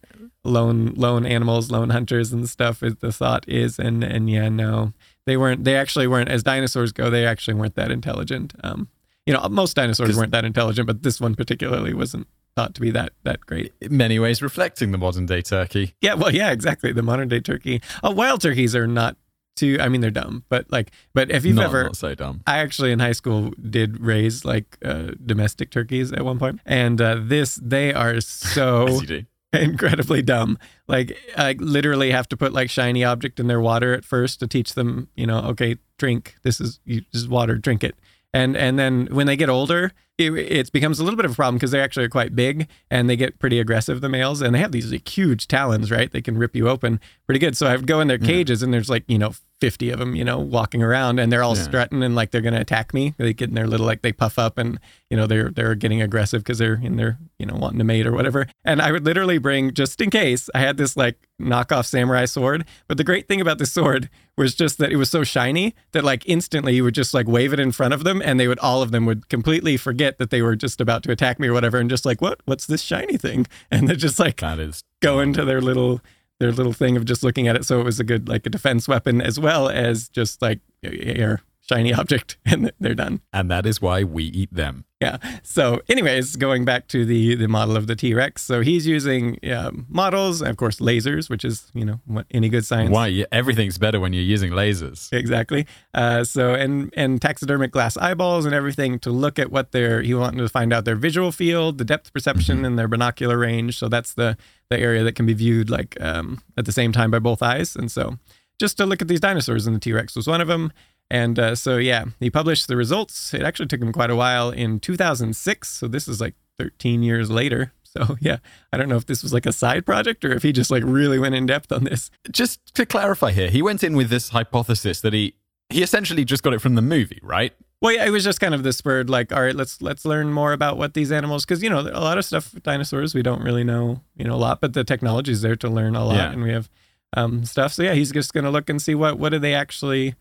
[0.45, 2.83] lone lone animals, lone hunters and stuff.
[2.83, 4.93] Is the thought is, and and yeah, no,
[5.29, 5.65] they weren't.
[5.65, 6.29] They actually weren't.
[6.29, 8.55] As dinosaurs go, they actually weren't that intelligent.
[8.63, 8.89] Um,
[9.27, 12.91] you know, most dinosaurs weren't that intelligent, but this one particularly wasn't thought to be
[12.91, 13.73] that that great.
[13.81, 15.95] In many ways, reflecting the modern day turkey.
[16.01, 16.93] Yeah, well, yeah, exactly.
[16.93, 17.83] The modern day turkey.
[18.03, 19.17] Oh, wild turkeys are not
[19.55, 19.77] too.
[19.81, 22.41] I mean, they're dumb, but like, but if you've not, ever not so dumb.
[22.47, 27.01] I actually in high school did raise like uh, domestic turkeys at one point, and
[27.01, 29.25] uh, this they are so As you do.
[29.53, 30.59] incredibly dumb.
[30.87, 34.47] Like I literally have to put like shiny object in their water at first to
[34.47, 36.37] teach them, you know, okay, drink.
[36.43, 37.97] This is you, this is water, drink it.
[38.35, 41.35] And and then when they get older, it, it becomes a little bit of a
[41.35, 44.01] problem because they actually are quite big and they get pretty aggressive.
[44.01, 46.11] The males and they have these like, huge talons, right?
[46.11, 47.57] They can rip you open pretty good.
[47.57, 49.33] So I would go in their cages and there's like you know.
[49.61, 51.65] 50 of them, you know, walking around and they're all Yeah.
[51.65, 53.15] strutting and like they're going to attack me.
[53.19, 54.79] They get in their little, like they puff up and,
[55.11, 58.07] you know, they're, they're getting aggressive because they're in their, you know, wanting to mate
[58.07, 58.47] or whatever.
[58.65, 62.67] And I would literally bring, just in case, I had this like knockoff samurai sword.
[62.87, 66.05] But the great thing about this sword was just that it was so shiny that
[66.05, 68.61] like instantly you would just like wave it in front of them and they would,
[68.61, 71.53] all of them would completely forget that they were just about to attack me or
[71.53, 71.79] whatever.
[71.79, 73.47] And just like, what, what's this shiny thing?
[73.71, 76.01] And they're just like, That is go into their little
[76.41, 78.51] their little thing of just looking at it so it was a good like a
[78.51, 83.67] defense weapon as well as just like air shiny object and they're done and that
[83.67, 84.85] is why we eat them.
[85.01, 89.39] yeah so anyways going back to the the model of the t-rex so he's using
[89.53, 93.25] um, models and of course lasers which is you know what any good science Why?
[93.31, 95.13] Everything's better when you're using lasers.
[95.13, 100.03] exactly uh, so and and taxidermic glass eyeballs and everything to look at what their
[100.03, 103.79] he wanted to find out their visual field the depth perception and their binocular range
[103.79, 104.37] so that's the
[104.71, 107.77] the area that can be viewed like um, at the same time by both eyes
[107.77, 108.19] and so
[108.59, 110.73] just to look at these dinosaurs and the t-rex was one of them
[111.11, 114.51] and uh, so yeah he published the results it actually took him quite a while
[114.51, 118.39] in 2006 so this is like 13 years later so yeah
[118.73, 120.83] i don't know if this was like a side project or if he just like
[120.85, 124.29] really went in depth on this Just to clarify here, he went in with this
[124.31, 125.35] hypothesis that he
[125.71, 127.53] he essentially just got it from the movie, right?
[127.83, 130.33] Well, yeah, it was just kind of the spurred, like, all right, let's let's learn
[130.33, 133.43] more about what these animals, because you know, a lot of stuff dinosaurs we don't
[133.43, 136.17] really know, you know, a lot, but the technology is there to learn a lot,
[136.17, 136.33] Yeah.
[136.33, 136.69] and we have
[137.17, 137.73] um, stuff.
[137.75, 140.15] So yeah, he's just gonna look and see what what do they actually,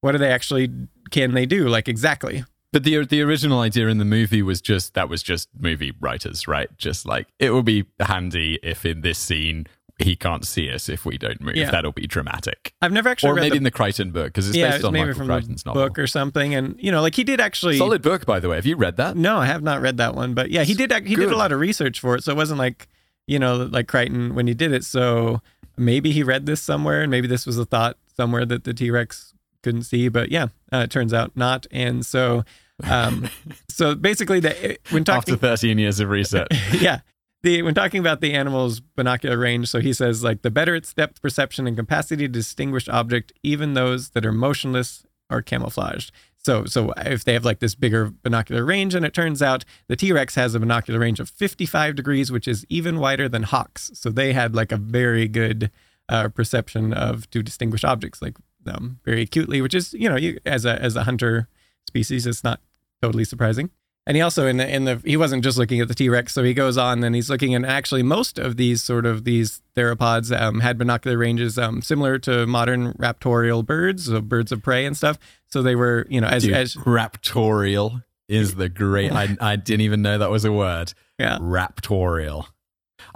[0.00, 0.70] what do they actually
[1.10, 2.44] can they do, like exactly.
[2.72, 6.46] But the the original idea in the movie was just that was just movie writers,
[6.46, 6.68] right?
[6.76, 9.66] Just like it will be handy if in this scene
[9.98, 11.56] he can't see us if we don't move.
[11.56, 11.70] Yeah.
[11.70, 12.74] That'll be dramatic.
[12.82, 14.76] I've never actually Or read maybe the, in the Crichton book because it's yeah, based
[14.76, 15.84] it's on maybe Michael from Crichton's the novel.
[15.84, 17.78] book or something, and you know, like he did actually.
[17.78, 18.56] Solid book, by the way.
[18.56, 19.16] Have you read that?
[19.16, 20.92] No, I have not read that one, but yeah, he did.
[21.06, 22.88] He did a lot of research for it, so it wasn't like
[23.26, 24.84] you know, like Crichton when he did it.
[24.84, 25.40] So
[25.76, 28.90] maybe he read this somewhere, and maybe this was a thought somewhere that the T
[28.90, 29.32] Rex
[29.66, 30.08] couldn't see.
[30.08, 31.66] But yeah, uh, it turns out not.
[31.72, 32.44] And so,
[32.84, 33.28] um,
[33.68, 36.48] so basically, the when talking, After 13 years of research.
[36.80, 37.00] yeah.
[37.42, 40.92] The, when talking about the animal's binocular range, so he says like the better its
[40.94, 46.12] depth perception and capacity to distinguish object, even those that are motionless or camouflaged.
[46.38, 49.96] So so if they have like this bigger binocular range, and it turns out the
[49.96, 53.90] T Rex has a binocular range of 55 degrees, which is even wider than hawks.
[53.94, 55.70] So they had like a very good
[56.08, 58.36] uh, perception of to distinguish objects like
[58.68, 61.48] um, very acutely, which is you know you, as a as a hunter
[61.86, 62.60] species, it's not
[63.02, 63.70] totally surprising.
[64.08, 66.32] And he also in the in the he wasn't just looking at the T Rex,
[66.32, 69.62] so he goes on and he's looking and actually most of these sort of these
[69.74, 74.86] theropods um, had binocular ranges um, similar to modern raptorial birds, so birds of prey
[74.86, 75.18] and stuff.
[75.46, 79.10] So they were you know as Dude, as raptorial is the great.
[79.10, 80.94] I, I didn't even know that was a word.
[81.18, 82.46] yeah Raptorial.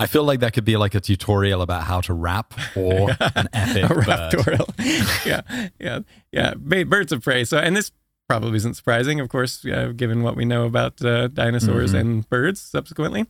[0.01, 3.49] I feel like that could be like a tutorial about how to rap or an
[3.53, 4.69] epic a raptorial.
[5.27, 6.01] yeah, yeah,
[6.33, 6.55] yeah.
[6.85, 7.45] Birds of prey.
[7.45, 7.93] So, and this
[8.29, 12.01] probably isn't surprising, of course, uh, given what we know about uh, dinosaurs Mhm.
[12.01, 13.27] and birds subsequently.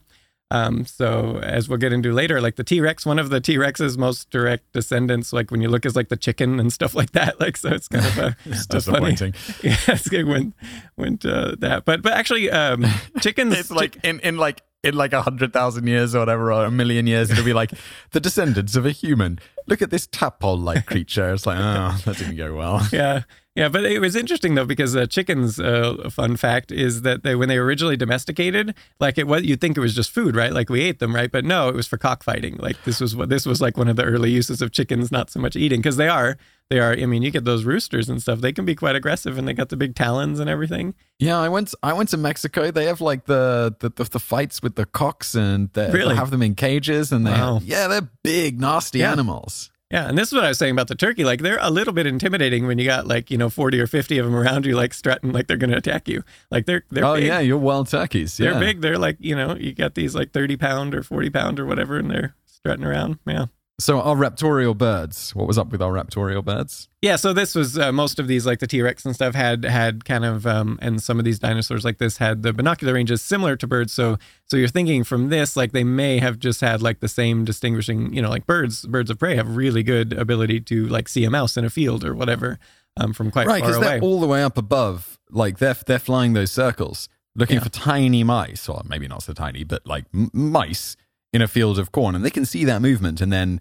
[0.53, 3.57] Um, so as we'll get into later, like the T Rex, one of the T
[3.57, 7.13] Rex's most direct descendants, like when you look is like the chicken and stuff like
[7.13, 7.39] that.
[7.41, 9.13] Like so, it's kind of a, It's a funny.
[9.15, 9.35] disappointing.
[9.63, 10.53] Yeah, it's good when
[10.97, 12.85] went uh, that, but but actually, um,
[13.21, 13.57] chickens.
[13.59, 16.71] It's like in, in like in like a hundred thousand years or whatever, or a
[16.71, 17.73] million years, it'll be like
[18.13, 19.39] the descendants of a human.
[19.67, 21.33] Look at this tadpole-like creature.
[21.33, 22.87] It's like, oh, that didn't go well.
[22.93, 23.23] yeah
[23.57, 27.23] yeah but it was interesting though because uh, chickens uh, a fun fact is that
[27.25, 30.37] they when they were originally domesticated like it was you'd think it was just food
[30.37, 33.17] right like we ate them right but no it was for cockfighting like this was
[33.17, 35.81] what this was like one of the early uses of chickens not so much eating
[35.81, 36.37] because they are
[36.71, 39.37] they are i mean you get those roosters and stuff they can be quite aggressive
[39.37, 41.75] and they got the big talons and everything Yeah, I went.
[41.83, 42.71] I went to Mexico.
[42.71, 46.15] They have like the the, the, the fights with the cocks, and they Really?
[46.15, 47.61] they have them in cages, and they Wow.
[47.63, 49.13] yeah, they're big, nasty Yeah.
[49.13, 49.71] animals.
[49.91, 51.25] Yeah and this is what i was saying about the turkey.
[51.25, 54.19] Like they're a little bit intimidating when you got like you know 40 or 50
[54.19, 56.25] of them around you like strutting like they're going to attack you.
[56.51, 57.25] Like they're they're oh big.
[57.25, 58.37] yeah, you're wild turkeys.
[58.37, 58.81] they're big.
[58.81, 61.97] They're like you know you got these like 30 pound or 40 pound or whatever
[61.99, 63.19] and they're strutting around.
[63.27, 63.47] Yeah
[63.81, 65.35] So our raptorial birds.
[65.35, 66.89] What was up with our raptorial birds?
[67.01, 69.65] Yeah, so this was uh, most of these, like the T Rex and stuff, had
[69.65, 73.23] had kind of, um, and some of these dinosaurs like this had the binocular ranges
[73.23, 73.93] similar to birds.
[73.93, 77.45] So, so you're thinking from this, like they may have just had like the same
[77.45, 81.25] distinguishing, you know, like birds, birds of prey have really good ability to like see
[81.25, 82.59] a mouse in a field or whatever
[82.99, 83.61] um, from quite far away.
[83.61, 83.99] Right, far because away.
[84.01, 85.19] they're all the way up above.
[85.31, 87.63] Like they're they're flying those circles, looking Yeah.
[87.65, 90.97] for tiny mice, or maybe not so tiny, but like m- mice
[91.33, 93.61] in a field of corn, and they can see that movement, and then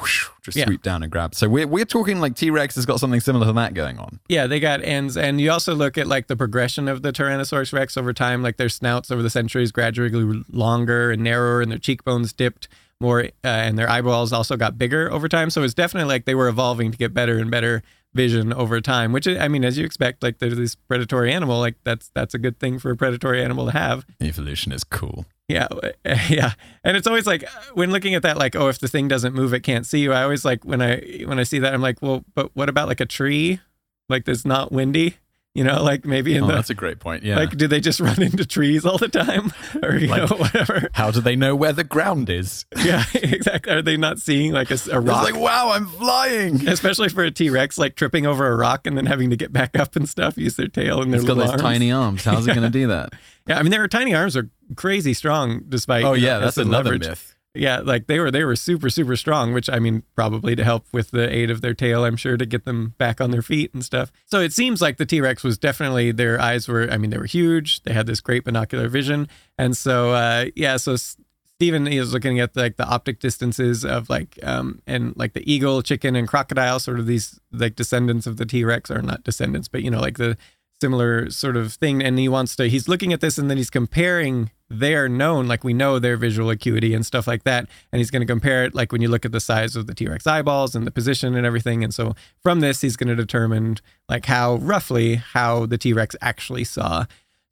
[0.00, 0.64] whoosh, just Yeah.
[0.64, 1.34] swoop down and grab.
[1.34, 4.18] So we're we're talking like T Rex has got something similar to that going on.
[4.28, 7.72] Yeah, they got ends, and you also look at like the progression of the Tyrannosaurus
[7.72, 8.42] Rex over time.
[8.42, 12.66] Like their snouts over the centuries gradually longer and narrower, and their cheekbones dipped
[13.00, 15.50] more, uh, and their eyeballs also got bigger over time.
[15.50, 17.82] So it's definitely like they were evolving to get better and better
[18.14, 19.12] vision over time.
[19.12, 21.58] Which I mean, as you expect, like they're this predatory animal.
[21.58, 24.06] Like that's that's a good thing for a predatory animal to have.
[24.20, 25.26] Evolution is cool.
[25.48, 25.68] Yeah,
[26.30, 29.34] yeah, and it's always like when looking at that, like, oh, if the thing doesn't
[29.34, 30.12] move, it can't see you.
[30.12, 32.88] I always like when I when I see that, I'm like, well, but what about
[32.88, 33.60] like a tree,
[34.08, 35.18] like that's not windy,
[35.54, 37.22] you know, like maybe in Oh, the that's a great point.
[37.22, 37.36] Yeah.
[37.36, 40.88] like, do they just run into trees all the time, or you Like- know, whatever?
[40.92, 42.64] How do they know where the ground is?
[42.84, 43.72] Yeah, exactly.
[43.72, 45.22] Are they not seeing like a, s- a It's rock?
[45.24, 46.68] like, wow, I'm flying.
[46.68, 49.52] Especially for a T Rex, like tripping over a rock and then having to get
[49.52, 51.62] back up and stuff, use their tail and their It's got little those arms.
[51.62, 52.24] tiny arms.
[52.24, 53.12] How's it going to do that?
[53.46, 56.04] Yeah, I mean, their tiny arms are crazy strong, despite.
[56.04, 57.08] Oh you know, yeah, that's acid another leverage.
[57.08, 57.33] myth.
[57.54, 60.86] Yeah, like they were they were super super strong, which I mean probably to help
[60.92, 63.72] with the aid of their tail, I'm sure to get them back on their feet
[63.72, 64.10] and stuff.
[64.26, 67.26] So it seems like the T-Rex was definitely their eyes were I mean they were
[67.26, 67.82] huge.
[67.84, 69.28] They had this great binocular vision.
[69.56, 74.36] And so uh yeah, so Stephen is looking at like the optic distances of like
[74.42, 78.46] um and like the eagle, chicken and crocodile sort of these like descendants of the
[78.46, 80.36] T-Rex are not descendants, but you know like the
[80.80, 83.70] similar sort of thing and he wants to he's looking at this and then he's
[83.70, 88.10] comparing their known like we know their visual acuity and stuff like that and he's
[88.10, 90.74] going to compare it like when you look at the size of the T-Rex eyeballs
[90.74, 93.76] and the position and everything and so from this he's going to determine
[94.08, 97.04] like how roughly how the T-Rex actually saw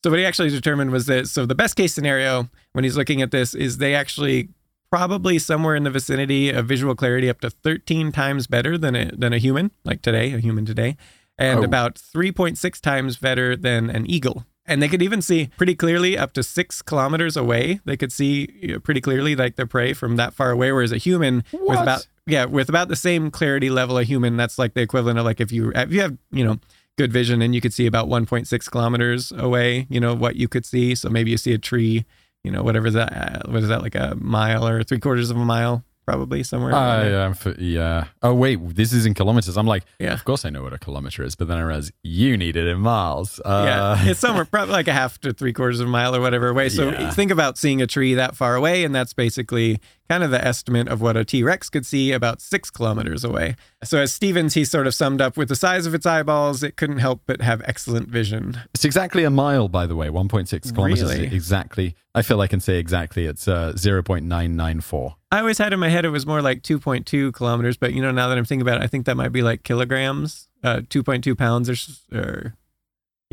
[0.03, 3.21] so what he actually determined was that so the best case scenario when he's looking
[3.21, 4.49] at this is they actually
[4.91, 9.11] probably somewhere in the vicinity of visual clarity up to 13 times better than a,
[9.15, 10.97] than a human like today a human today
[11.39, 11.63] and Oh.
[11.65, 16.33] about 3.6 times better than an eagle and they could even see pretty clearly up
[16.35, 17.81] to six kilometers away.
[17.85, 21.45] They could see pretty clearly like their prey from that far away whereas a human
[21.53, 21.83] with What?
[21.83, 25.25] about yeah with about the same clarity level a human that's like the equivalent of
[25.25, 26.59] like if you if you have you know
[26.99, 30.65] good vision and you could see about 1.6 kilometers away you know what you could
[30.65, 30.95] see.
[30.95, 32.05] So maybe you see a tree
[32.45, 35.37] you know whatever that uh, what is that like a mile or three quarters of
[35.37, 38.05] a mile probably somewhere Uh, yeah, yeah.
[38.23, 39.57] Oh wait, this is in kilometers.
[39.57, 40.13] I'm like, Yeah.
[40.15, 42.67] Of course I know what a kilometer is, but then I realize you need it
[42.67, 43.41] in miles.
[43.45, 46.21] Uh, yeah, it's somewhere probably like a half to three quarters of a mile or
[46.21, 46.69] whatever away.
[46.69, 47.11] So Yeah.
[47.11, 49.81] think about seeing a tree that far away, and that's basically
[50.13, 53.57] kind of the estimate of what a T Rex could see about six kilometers away.
[53.83, 56.77] So as Stevens, he sort of summed up with the size of its eyeballs, it
[56.77, 58.61] couldn't help but have excellent vision.
[58.75, 60.09] It's exactly a mile, by the way.
[60.09, 61.03] 1.6 kilometers.
[61.03, 61.35] Really?
[61.35, 61.97] Exactly.
[62.15, 63.25] I feel I can say exactly.
[63.25, 65.15] It's uh, 0.994.
[65.31, 68.11] I always had in my head it was more like 2.2 kilometers, but you know,
[68.11, 71.39] now that I'm thinking about it, I think that might be like kilograms, uh, 2.2
[71.39, 71.77] pounds or,
[72.15, 72.55] or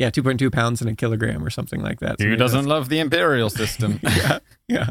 [0.00, 2.18] yeah, 2.2 pounds in a kilogram or something like that.
[2.18, 4.00] So Who doesn't love the imperial system?
[4.20, 4.88] yeah, yeah.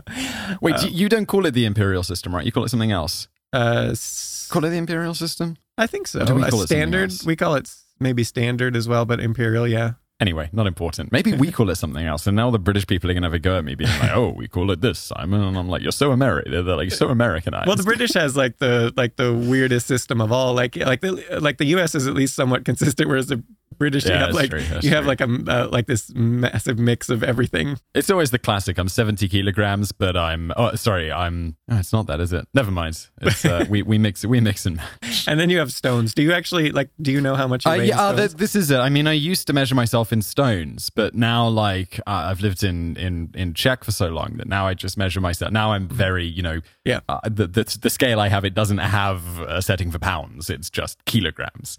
[0.62, 2.46] Wait, Uh, you- don't call it the imperial system, right?
[2.46, 3.28] You call it something else.
[3.54, 5.58] uh, s- Call it the imperial system?
[5.78, 6.20] I think so.
[6.34, 7.12] We call it standard.
[7.26, 7.68] We call it
[8.00, 9.94] maybe standard as well, but imperial, yeah.
[10.22, 11.12] Anyway, not important.
[11.14, 12.28] Maybe we call it something else.
[12.28, 14.12] And now the British people are going to have a go at me being like,
[14.14, 15.42] oh, we call it this, Simon.
[15.42, 16.52] And I'm like, you're so American.
[16.52, 17.68] They're like, you're so Americanized.
[17.68, 20.54] Well, the British has like the like the weirdest system of all.
[20.54, 21.96] Like like the like the U.S.
[21.96, 23.42] is at least somewhat consistent, whereas the
[23.80, 24.06] British.
[24.06, 27.78] you have like true, you have like a uh, like this massive mix of everything.
[27.96, 28.78] It's always the classic.
[28.78, 30.52] I'm 70 kilograms, but I'm.
[30.56, 31.12] Oh, sorry.
[31.12, 31.56] I'm.
[31.72, 32.48] Oh, it's not that, is it?
[32.54, 33.08] Never mind.
[33.22, 35.28] It's uh, we we mix we mix and match.
[35.28, 36.14] And then you have stones.
[36.14, 36.90] Do you actually like?
[37.02, 37.88] Do you know how much you Uh, weigh?
[37.88, 38.78] yeah, uh, th- this is it.
[38.80, 42.64] I mean, I used to measure myself in stones, but now, like, uh, I've lived
[42.64, 45.52] in in in Czech for so long that now I just measure myself.
[45.52, 47.00] Now I'm very, you know, Yeah.
[47.08, 50.50] Uh, the, the the scale I have it doesn't have a setting for pounds.
[50.50, 51.78] It's just kilograms.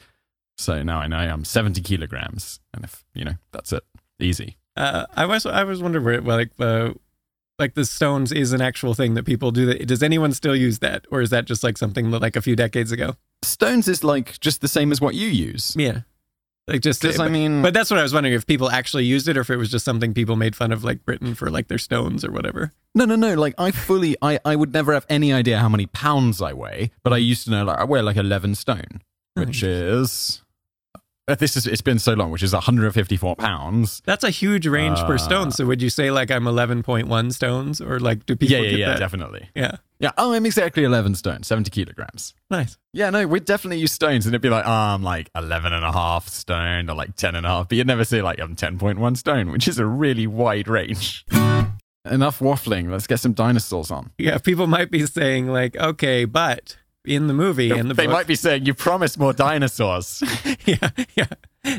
[0.61, 3.83] So now I know I'm 70 kilograms, and if you know, that's it.
[4.21, 4.59] Easy.
[4.77, 6.91] Uh, I was I was wondering where like uh,
[7.59, 9.67] like the stones is an actual thing that people do.
[9.67, 12.43] That does anyone still use that, or is that just like something that, like a
[12.43, 13.15] few decades ago?
[13.43, 15.75] Stones is like just the same as what you use.
[15.79, 16.03] Yeah,
[16.69, 19.29] like just Because I mean, but that's what I was wondering if people actually used
[19.29, 21.69] it, or if it was just something people made fun of, like Britain for like
[21.69, 22.73] their stones or whatever.
[22.95, 23.35] No, no, no.
[23.35, 26.91] Like I fully, I, I would never have any idea how many pounds I weigh,
[27.03, 29.01] but I used to know like I weigh like eleven stone,
[29.35, 30.43] which is.
[31.31, 34.03] Uh, This is it's been so long, which is 154 pounds.
[34.05, 35.51] That's a huge range per Uh, stone.
[35.53, 38.79] So would you say like I'm 11.1 stones, or like do people Yeah, yeah, get
[38.79, 38.99] yeah, that?
[38.99, 39.49] definitely.
[39.55, 42.35] Yeah, Yeah, oh, I'm exactly 11 stones, 70 kilograms.
[42.51, 42.77] nice.
[42.93, 45.85] Yeah, no, we'd definitely use stones, and it'd be like, oh, I'm like 11 and
[45.85, 48.57] a half stone, or like 10 and a half, but you'd never say like I'm
[48.57, 51.25] 10.1 stone, which is a really wide range.
[52.07, 52.91] Enough waffling.
[52.91, 54.11] Let's get some dinosaurs on.
[54.19, 58.13] Yeah, people might be saying like, okay, but in the movie and the they book,
[58.13, 60.23] might be saying, you promised more dinosaurs.
[60.67, 61.27] yeah, yeah.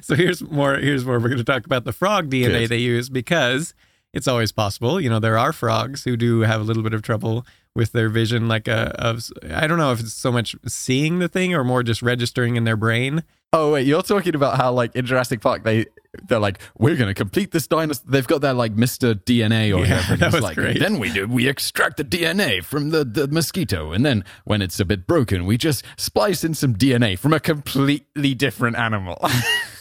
[0.01, 0.75] So here's more.
[0.75, 2.69] Here's where we're going to talk about the frog DNA Good.
[2.69, 3.73] they use because
[4.13, 4.99] it's always possible.
[4.99, 8.09] You know, there are frogs who do have a little bit of trouble with their
[8.09, 8.47] vision.
[8.47, 11.83] Like a, of, I don't know if it's so much seeing the thing or more
[11.83, 13.23] just registering in their brain.
[13.53, 15.85] Oh wait, you're talking about how like in Jurassic Park they
[16.27, 18.05] they're like we're gonna complete this dinosaur.
[18.07, 20.15] They've got their like Mister DNA or Yeah, whatever.
[20.17, 20.79] that was like, great.
[20.79, 24.79] Then we do we extract the DNA from the the mosquito, and then when it's
[24.79, 29.17] a bit broken, we just splice in some DNA from a completely different animal.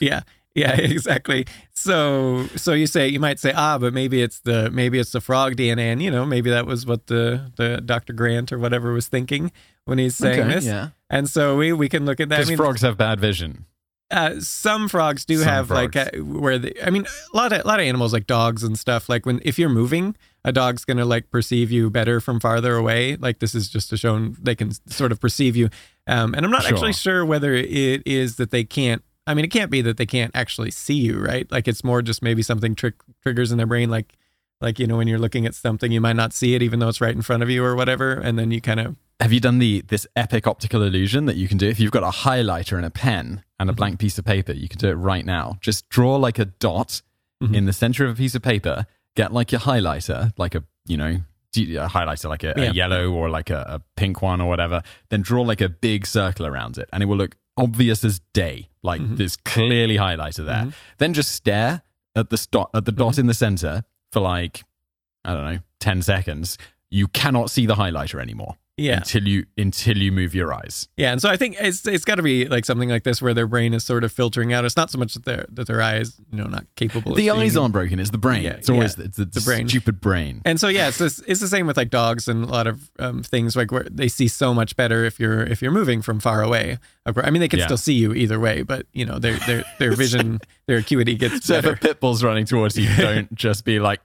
[0.01, 0.23] Yeah.
[0.61, 1.47] Yeah, exactly.
[1.75, 5.21] So, so you say you might say, ah, but maybe it's the maybe it's the
[5.21, 8.13] frog DNA, and you know maybe that was what the the Dr.
[8.13, 9.53] Grant or whatever was thinking
[9.85, 10.65] when he's saying Okay, this.
[10.65, 10.89] yeah.
[11.09, 12.35] And so we we can look at that.
[12.37, 13.65] I Because mean, frogs have bad vision.
[14.11, 17.65] uh, some frogs do Some have like uh, where they, I mean a lot of
[17.65, 20.85] a lot of animals like dogs and stuff like when if you're moving a dog's
[20.85, 24.57] gonna like perceive you better from farther away like this is just to show they
[24.57, 25.69] can sort of perceive you
[26.09, 26.73] um, and I'm not Sure.
[26.73, 30.07] actually sure whether it is that they can't I mean it can't be that they
[30.07, 33.67] can't actually see you right like it's more just maybe something trick triggers in their
[33.67, 34.15] brain like
[34.61, 36.89] like you know when you're looking at something you might not see it even though
[36.89, 39.41] it's right in front of you or whatever and then you kind of Have you
[39.41, 42.77] done the this epic optical illusion that you can do if you've got a highlighter
[42.77, 44.53] and a pen and a blank piece of paper?
[44.53, 45.59] You can do it right now.
[45.61, 47.03] Just draw like a dot
[47.43, 47.55] Mhm.
[47.55, 48.85] in the center of a piece of paper.
[49.17, 51.21] Get like your highlighter, like a you know
[51.57, 52.71] a highlighter, like a, Yeah.
[52.71, 54.83] a yellow or like a, a pink one or whatever.
[55.11, 58.69] Then draw like a big circle around it, and it will look obvious as day.
[58.83, 59.17] Like Mhm.
[59.19, 60.65] there's clearly highlighter there.
[60.65, 60.75] Mhm.
[60.99, 61.83] Then just stare
[62.17, 64.65] at the dot at the dot in the center for like
[65.25, 66.57] I don't know ten seconds.
[66.91, 70.89] You cannot see the highlighter anymore yeah until you until you move your eyes.
[70.97, 73.35] Yeah, and so I think it's it's got to be like something like this where
[73.35, 74.65] their brain is sort of filtering out.
[74.65, 77.15] It's not so much that their that their eyes, you know, not capable.
[77.15, 78.43] The eyes aren't broken; it's the brain.
[78.43, 79.69] Yeah, it's always yeah, it's the, the brain.
[79.69, 80.43] stupid brain.
[80.45, 82.91] And so yeah, it's this, it's the same with like dogs and a lot of
[82.99, 86.21] um, things like where they see so much better if you're if you're moving from
[86.21, 86.79] far away.
[87.07, 87.65] I mean, they can Yeah.
[87.67, 91.45] still see you either way, but you know their their their vision, their acuity gets
[91.47, 94.01] So if a pit bull's running towards you, don't just be like,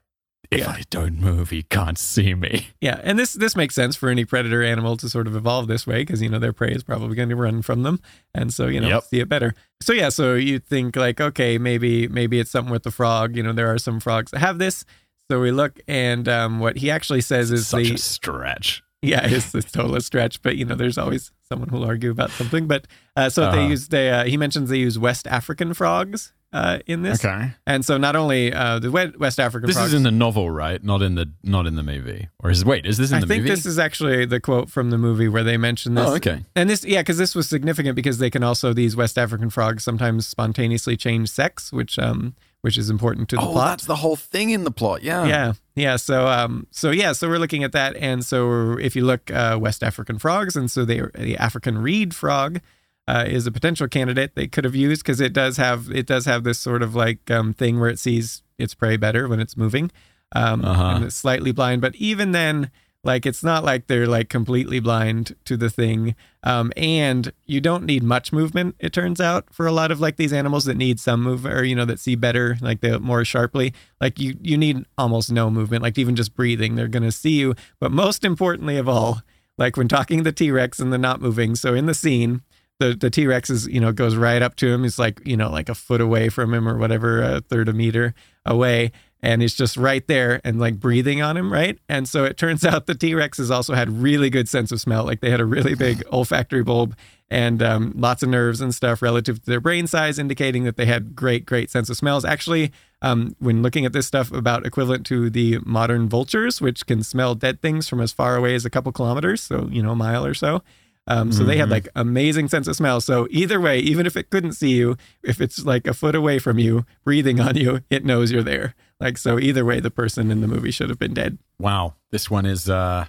[0.52, 0.70] "If Yeah.
[0.72, 4.26] I don't move, he can't see me." Yeah, and this this makes sense for any
[4.26, 7.16] predator animal to sort of evolve this way because you know their prey is probably
[7.16, 8.00] going to run from them,
[8.34, 9.04] and so you know Yep.
[9.06, 9.54] see it better.
[9.82, 13.36] So yeah, so you think like okay, maybe maybe it's something with the frog.
[13.36, 14.86] You know, there are some frogs that have this.
[15.32, 18.84] So we look, and um, what he actually says is Such the a stretch.
[19.02, 22.68] yeah, it's a total stretch, but you know, there's always someone who'll argue about something.
[22.68, 23.70] But uh, so they Uh-huh.
[23.70, 27.84] use they uh, he mentions they use West African frogs uh, in this, Okay, and
[27.84, 28.90] so not only uh, the
[29.20, 29.90] West African this frogs.
[29.90, 30.82] is in the novel, right?
[30.84, 32.30] Not in the not in the movie.
[32.40, 32.86] Or is wait?
[32.86, 35.44] Is this in I the think this is actually the quote from the movie where
[35.44, 36.08] they mention this.
[36.08, 36.44] oh, okay.
[36.56, 39.84] And this, yeah, because this was significant because they can also these West African frogs
[39.84, 43.68] sometimes spontaneously change sex, which um which is important to the Oh, plot.
[43.78, 45.04] that's the whole thing in the plot.
[45.04, 45.26] Yeah.
[45.28, 45.96] Yeah, yeah.
[45.98, 47.12] So, um, so yeah.
[47.12, 50.72] So we're looking at that, and so if you look uh, West African frogs, and
[50.72, 52.62] so they the African reed frog
[53.08, 56.26] uh, is a potential candidate they could have used because it does have it does
[56.26, 59.56] have this sort of like um, thing where it sees its prey better when it's
[59.58, 59.92] moving,
[60.36, 60.94] um, Uh-huh.
[60.96, 61.82] and it's slightly blind.
[61.82, 62.72] But even then,
[63.04, 66.16] like it's not like they're like completely blind to the thing.
[66.44, 68.76] Um, and you don't need much movement.
[68.80, 71.64] It turns out for a lot of like these animals that need some move or
[71.64, 73.74] you know that see better, like they more sharply.
[74.02, 75.84] Like you you need almost no movement.
[75.84, 77.54] Like even just breathing, they're gonna see you.
[77.80, 79.22] But most importantly of all,
[79.60, 81.56] like when talking to the T Rex and the not moving.
[81.56, 82.42] So in the scene.
[82.80, 84.84] The the T Rex is you know goes right up to him.
[84.84, 87.74] He's like you know like a foot away from him or whatever, a third a
[87.74, 88.14] meter
[88.46, 91.80] away, and he's just right there and like breathing on him, right?
[91.90, 94.82] And so it turns out the T Rex has also had really good sense of
[94.82, 95.04] smell.
[95.04, 96.96] Like they had a really big olfactory bulb
[97.30, 100.86] and um, lots of nerves and stuff relative to their brain size, indicating that they
[100.86, 102.24] had great, great sense of smells.
[102.24, 102.72] Actually,
[103.02, 107.36] um, when looking at this stuff, about equivalent to the modern vultures, which can smell
[107.36, 110.26] dead things from as far away as a couple kilometers, so you know, a mile
[110.26, 110.62] or so.
[111.08, 113.00] Um, so they had like amazing sense of smell.
[113.00, 116.40] So either way, even if it couldn't see you, if it's like a foot away
[116.40, 118.74] from you, breathing on you, it knows you're there.
[119.00, 121.38] Like so, either way, the person in the movie should have been dead.
[121.60, 123.06] Wow, this one is uh,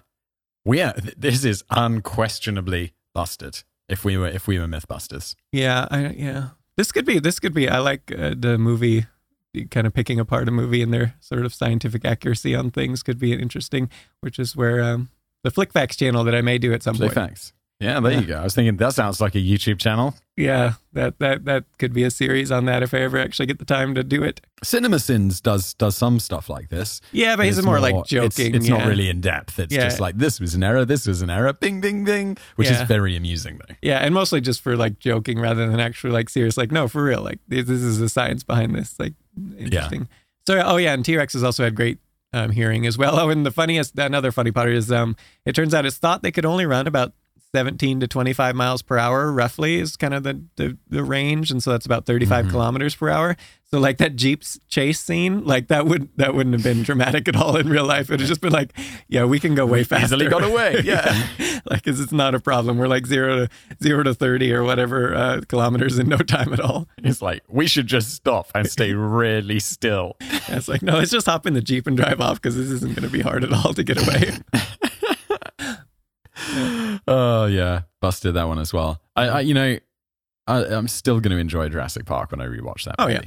[0.66, 3.62] yeah, th- this is unquestionably busted.
[3.88, 6.48] If we were if we were MythBusters, Yeah, I, yeah.
[6.76, 7.18] This could be.
[7.18, 7.68] This could be.
[7.68, 9.06] I like uh, the movie.
[9.70, 13.18] Kind of picking apart a movie and their sort of scientific accuracy on things could
[13.18, 13.88] be interesting,
[14.20, 15.08] which is where um,
[15.44, 17.14] the Flickfacts channel that I may do at some Play point.
[17.14, 17.54] facts.
[17.78, 18.36] Yeah, there you go.
[18.38, 20.14] I was thinking that sounds like a YouTube channel.
[20.34, 23.58] Yeah, that that that could be a series on that if I ever actually get
[23.58, 24.40] the time to do it.
[24.64, 27.02] CinemaSins does does some stuff like this.
[27.12, 28.54] Yeah, but he's It's more, like it's- joking.
[28.54, 28.88] It's, not yeah.
[28.88, 29.58] really in depth.
[29.58, 29.84] It's Yeah.
[29.84, 32.80] just like this was an error, this was an error, bing, bing, bing, which Yeah.
[32.82, 33.74] is very amusing though.
[33.82, 36.56] Yeah, and mostly just for like joking rather than actually like serious.
[36.56, 37.20] Like, no, for real.
[37.22, 38.98] Like, this, this is the science behind this.
[38.98, 39.12] Like,
[39.58, 40.08] interesting.
[40.46, 41.98] So, oh yeah, and T Rex has also had great
[42.32, 43.18] um, hearing as well.
[43.18, 46.32] Oh, and the funniest, another funny part is, um, it turns out it's thought they
[46.32, 47.12] could only run about
[47.54, 51.62] 17 to 25 miles per hour, roughly, is kind of the the, the range, and
[51.62, 52.50] so that's about 35 Mhm.
[52.50, 53.36] kilometers per hour.
[53.68, 57.34] So, like that Jeep's chase scene, like that would that wouldn't have been dramatic at
[57.34, 58.08] all in real life.
[58.08, 58.72] It would have just been like,
[59.08, 60.04] yeah, we can go way faster.
[60.06, 60.80] Easily got away.
[60.84, 61.26] Yeah.
[61.70, 62.78] like 'cause it's not a problem.
[62.78, 63.48] We're like zero to
[63.82, 66.86] zero to thirty or whatever uh, kilometers in no time at all.
[66.98, 68.92] It's like we should just stop and stay
[69.22, 70.16] really still.
[70.20, 72.70] And it's like no, let's just hop in the jeep and drive off because this
[72.70, 74.30] isn't going to be hard at all to get away.
[77.08, 79.00] Oh yeah, busted that one as well.
[79.14, 79.78] I, I you know,
[80.46, 82.96] I, I'm still going to enjoy Jurassic Park when I rewatch that.
[82.98, 83.22] Oh, yeah.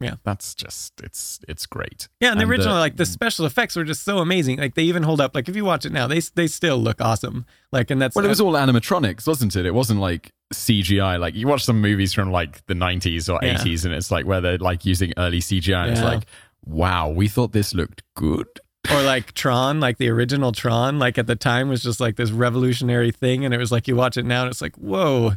[0.00, 0.14] Yeah.
[0.24, 2.08] that's just it's it's great.
[2.20, 4.58] Yeah, and the And, uh, original like the special effects were just so amazing.
[4.58, 5.32] Like they even hold up.
[5.34, 7.46] Like if you watch it now, they they still look awesome.
[7.70, 9.64] Like and that's Well, it was all animatronics, wasn't it?
[9.64, 11.20] It wasn't like CGI.
[11.20, 13.54] Like you watch some movies from like the 90s or Yeah.
[13.58, 16.24] 80s, and it's like where they're like using early CGI, and it's like,
[16.66, 18.48] wow, we thought this looked good.
[18.90, 22.30] Or like Tron, like the original Tron, like at the time was just like this
[22.30, 25.32] revolutionary thing, and it was like you watch it now and it's like whoa,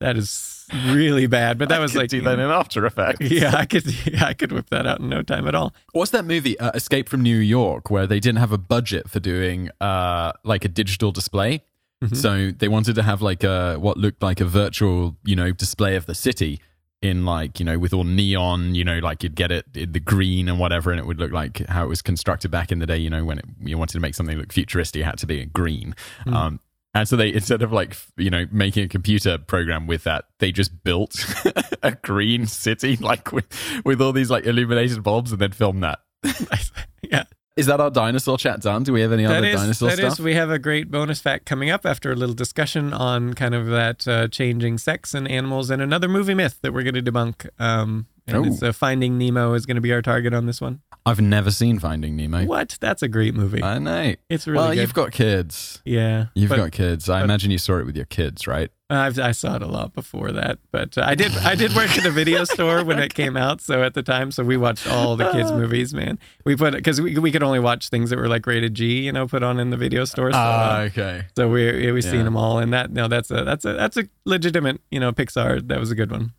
[0.00, 1.58] that is really bad.
[1.58, 3.20] But that I was could like do that in After Effects.
[3.30, 5.72] yeah, I could yeah, I could whip that out in no time at all.
[5.92, 9.20] What's that movie, uh, Escape from New York, where they didn't have a budget for
[9.20, 11.62] doing uh, like a digital display?
[12.02, 12.16] Mhm.
[12.16, 15.96] So they wanted to have like a what looked like a virtual, you know, display
[15.96, 16.60] of the city
[17.04, 20.00] in like you know with all neon, you know, like you'd get it in the
[20.00, 22.86] green and whatever, and it would look like how it was constructed back in the
[22.86, 22.96] day.
[22.96, 25.44] You know, when it, you wanted to make something look futuristic, it had to be
[25.44, 25.94] green.
[26.26, 26.34] Mhm.
[26.34, 26.60] Um,
[26.94, 30.50] and so they instead of like you know making a computer program with that, they
[30.50, 31.24] just built
[31.82, 33.46] a green city like with
[33.84, 36.00] with all these like illuminated bulbs and then filmed that.
[37.02, 37.24] yeah.
[37.56, 38.82] Is that our dinosaur chat done?
[38.82, 40.12] Do we have any That other is, dinosaur that stuff?
[40.14, 43.54] is- we have a great bonus fact coming up after a little discussion on kind
[43.54, 47.02] of that uh, changing sex and animals and another movie myth that we're going to
[47.12, 47.48] debunk.
[47.60, 48.44] Um, and Oh.
[48.44, 50.80] it's uh, Finding Nemo is going to be our target on this one.
[51.06, 52.46] I've never seen Finding Nemo.
[52.46, 52.78] What?
[52.80, 53.62] That's a great movie.
[53.62, 54.14] I know.
[54.30, 54.80] it's really well, good.
[54.80, 55.82] you've got kids.
[55.84, 57.08] yeah, You've but got kids.
[57.10, 58.70] I but- imagine you saw it with your kids, right?
[58.90, 61.32] I've, I saw it a lot before that, but uh, I did.
[61.38, 63.60] I did work at a video store when it came out.
[63.62, 65.92] So at the time, so we watched all the kids' movies.
[65.94, 69.00] Man, we put because we we could only watch things that were like rated G,
[69.00, 70.30] you know, put on in the video store.
[70.30, 71.24] So, Ah, uh, okay.
[71.34, 73.96] So we we we've seen them all, and that no, that's a that's a that's
[73.96, 75.66] a legitimate you know Pixar.
[75.66, 76.32] That was a good one.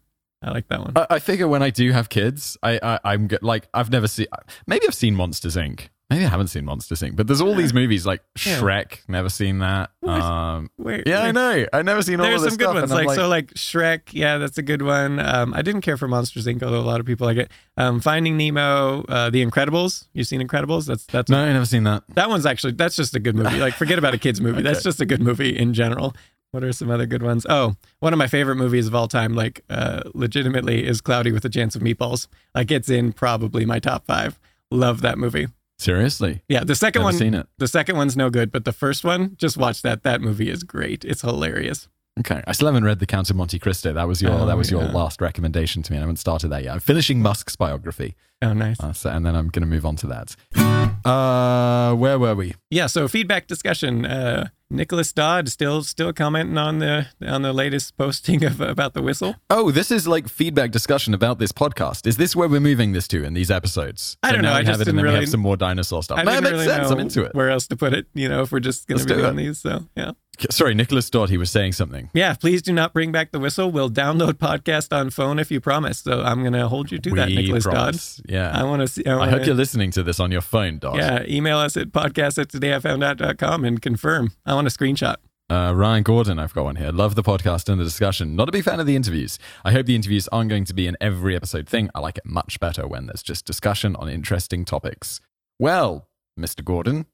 [0.45, 0.93] I like that one.
[0.95, 4.07] I, I figure when I do have kids, I, I I'm get, like I've never
[4.07, 4.27] seen.
[4.67, 5.89] Maybe I've seen Monsters Inc.
[6.07, 7.15] Maybe I haven't seen Monsters Inc.
[7.15, 8.59] But there's all these movies like Yeah.
[8.59, 8.99] Shrek.
[9.07, 9.89] Never seen that.
[10.01, 10.21] What?
[10.21, 11.65] Um, Wait, yeah, I know.
[11.73, 13.53] I never seen all There's of this some good stuff, ones, I'm like, so like
[13.55, 14.01] Shrek.
[14.11, 15.19] Yeah, that's a good one.
[15.19, 16.61] Um, I didn't care for Monsters Inc.
[16.61, 17.49] Although a lot of people like it.
[17.75, 20.05] Um, Finding Nemo, uh, The Incredibles.
[20.13, 20.85] You've seen Incredibles?
[20.85, 22.03] That's that's no, I never seen that.
[22.13, 23.57] that one's actually that's just a good movie.
[23.57, 24.61] Like forget about a kids movie.
[24.65, 26.15] That's just a good movie in general.
[26.55, 27.45] What are some other good ones?
[27.49, 31.43] Oh, one of my favorite movies of all time, like uh, legitimately, is Cloudy with
[31.43, 32.27] a Chance of Meatballs.
[32.55, 34.39] Like it's in probably my top five.
[34.71, 35.47] Love that movie.
[35.77, 37.47] Seriously, Yeah, the second never one, seen it.
[37.57, 40.03] the second one's no good, but the first one, just watch that.
[40.03, 41.03] That movie is great.
[41.03, 41.89] It's hilarious.
[42.19, 43.91] Okay, I still haven't read The Count of Monte Cristo.
[43.91, 44.91] That was your Oh, that was your yeah.
[44.91, 45.97] last recommendation to me.
[45.97, 46.73] I haven't started that yet.
[46.73, 48.79] I'm finishing Musk's biography, Oh, nice.
[48.79, 50.33] uh, so, and then I'm going to move on to that.
[51.05, 52.53] Uh, where were we?
[52.69, 52.87] Yeah.
[52.87, 54.05] So feedback discussion.
[54.05, 59.01] Uh, Nicholas Dodd still still commenting on the on the latest posting of about the
[59.01, 59.35] whistle.
[59.49, 62.07] Oh, this is like feedback discussion about this podcast.
[62.07, 64.17] Is this where we're moving this to in these episodes?
[64.23, 65.55] I don't know, I just have it, and didn't then we really- have some more
[65.55, 66.17] dinosaur stuff.
[66.17, 66.89] I no, didn't makes really sense.
[66.89, 67.35] know I'm into it.
[67.35, 68.07] where else to put it.
[68.15, 69.49] You know, if we're just going to Let's be do doing it.
[69.49, 69.59] these.
[69.59, 70.11] So yeah.
[70.49, 71.29] Sorry, Nicholas Dodd.
[71.29, 72.09] He was saying something.
[72.13, 73.71] Yeah, please do not bring back the whistle.
[73.71, 75.99] We'll download podcast on phone if you promise.
[75.99, 77.97] So I'm going to hold you to that, We Nicholas Dodd.
[78.27, 78.51] Yeah.
[78.51, 79.05] I want to see.
[79.05, 80.97] I, I wanna, hope you're listening to this on your phone, Dodd.
[80.97, 84.31] Yeah, email us at podcast at todayifoundout.com and confirm.
[84.45, 85.17] I want a screenshot.
[85.47, 86.91] Uh, Ryan Gordon, I've got one here.
[86.91, 88.35] Love the podcast and the discussion.
[88.35, 89.37] Not a big fan of the interviews.
[89.63, 91.91] I hope the interviews aren't going to be an every episode thing.
[91.93, 95.21] I like it much better when there's just discussion on interesting topics.
[95.59, 96.07] Well,
[96.39, 96.63] Mr.
[96.63, 97.05] Gordon,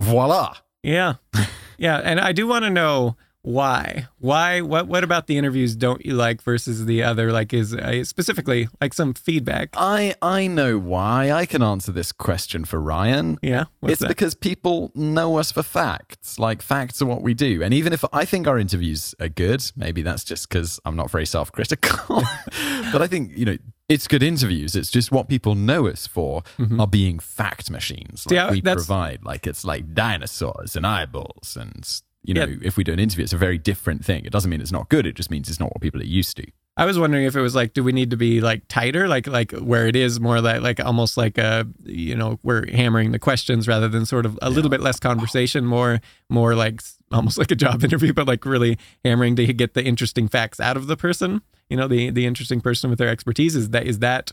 [0.00, 0.54] voila.
[0.84, 1.14] Yeah.
[1.78, 2.00] yeah.
[2.02, 4.08] And I do want to know why.
[4.20, 4.62] Why?
[4.62, 7.30] What What about the interviews don't you like versus the other?
[7.30, 9.68] Like, is uh, specifically like some feedback?
[9.74, 11.30] I I know why.
[11.30, 13.38] I can answer this question for Ryan.
[13.42, 13.64] Yeah.
[13.82, 14.08] It's that?
[14.08, 16.38] because people know us for facts.
[16.38, 17.62] Like facts are what we do.
[17.62, 21.10] And even if I think our interviews are good, maybe that's just because I'm not
[21.10, 22.06] very self-critical.
[22.92, 23.58] but I think you know
[23.88, 24.74] it's good interviews.
[24.74, 26.42] It's just what people know us for
[26.78, 28.24] are being fact machines.
[28.26, 28.46] Like Mm-hmm.
[28.46, 29.24] Yeah, we provide.
[29.24, 31.86] Like it's like dinosaurs and eyeballs and.
[32.26, 32.56] You know, Yeah.
[32.62, 34.24] if we do an interview, it's a very different thing.
[34.24, 35.04] It doesn't mean it's not good.
[35.04, 36.46] It just means it's not what people are used to.
[36.76, 39.28] I was wondering if it was like, do we need to be like tighter, like
[39.28, 43.18] like where it is more like like almost like a you know we're hammering the
[43.18, 47.52] questions rather than sort of a little bit less conversation, more more like almost like
[47.52, 50.96] a job interview, but like really hammering to get the interesting facts out of the
[50.96, 51.42] person.
[51.70, 54.32] You know, the the interesting person with their expertise is that is that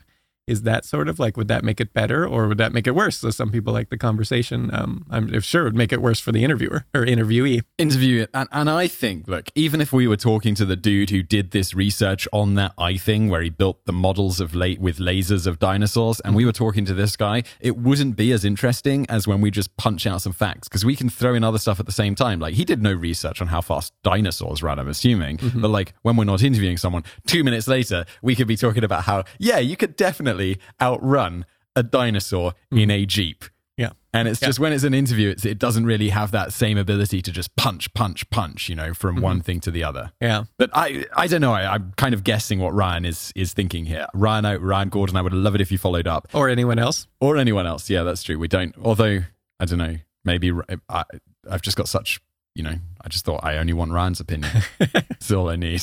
[0.51, 2.95] is that sort of like would that make it better or would that make it
[2.95, 3.17] worse?
[3.17, 4.69] So some people like the conversation.
[4.73, 7.63] Um, I'm sure it would make it worse for the interviewer or interviewee.
[7.77, 8.27] interview.
[8.33, 11.51] And, and I think, look, even if we were talking to the dude who did
[11.51, 15.47] this research on that eye thing where he built the models of late with lasers
[15.47, 19.27] of dinosaurs, and we were talking to this guy, it wouldn't be as interesting as
[19.27, 21.85] when we just punch out some facts because we can throw in other stuff at
[21.85, 22.39] the same time.
[22.39, 25.39] Like he did no research on how fast dinosaurs run, I'm assuming.
[25.55, 29.03] But like when we're not interviewing someone, two minutes later, we could be talking about
[29.03, 30.40] how, yeah, you could definitely
[30.81, 33.45] outrun a dinosaur in a Jeep.
[33.77, 33.91] Yeah.
[34.13, 37.21] And it's just when it's an interview, it's, it doesn't really have that same ability
[37.23, 40.11] to just punch, punch, punch, you know, from one thing to the other.
[40.21, 40.43] Yeah.
[40.57, 41.53] But I, I don't know.
[41.53, 44.05] I, I'm kind of guessing what Ryan is is thinking here.
[44.13, 47.07] Ryan, I- Ryan Gordon, I would love it if you followed up, Or anyone else.
[47.21, 47.89] or anyone else.
[47.89, 48.37] Yeah, that's true.
[48.37, 48.75] We don't.
[48.83, 49.21] Although
[49.59, 49.95] I don't know.
[50.25, 50.51] Maybe
[50.89, 51.03] I,
[51.49, 52.19] I've just got such.
[52.53, 54.51] You know, I just thought I only want Ryan's opinion.
[54.79, 55.81] That's all I need.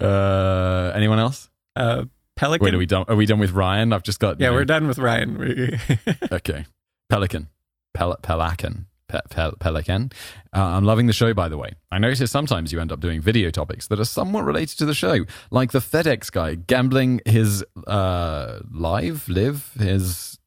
[0.00, 1.50] uh, anyone else?
[1.76, 2.04] Uh,
[2.36, 2.64] Pelican.
[2.64, 3.04] Wait, are we done?
[3.08, 3.92] Are we done with Ryan?
[3.92, 4.40] I've just got.
[4.40, 5.38] yeah, we're done with Ryan.
[5.38, 5.78] We-
[6.32, 6.64] Okay.
[7.10, 7.48] Pelican.
[7.94, 8.86] Pel- Pelican.
[9.08, 10.10] Pe- Pel- Pelican.
[10.56, 11.72] Uh, I'm loving the show, by the way.
[11.90, 14.94] I notice sometimes you end up doing video topics that are somewhat related to the
[14.94, 20.38] show, like the FedEx guy gambling his uh, live, live, his.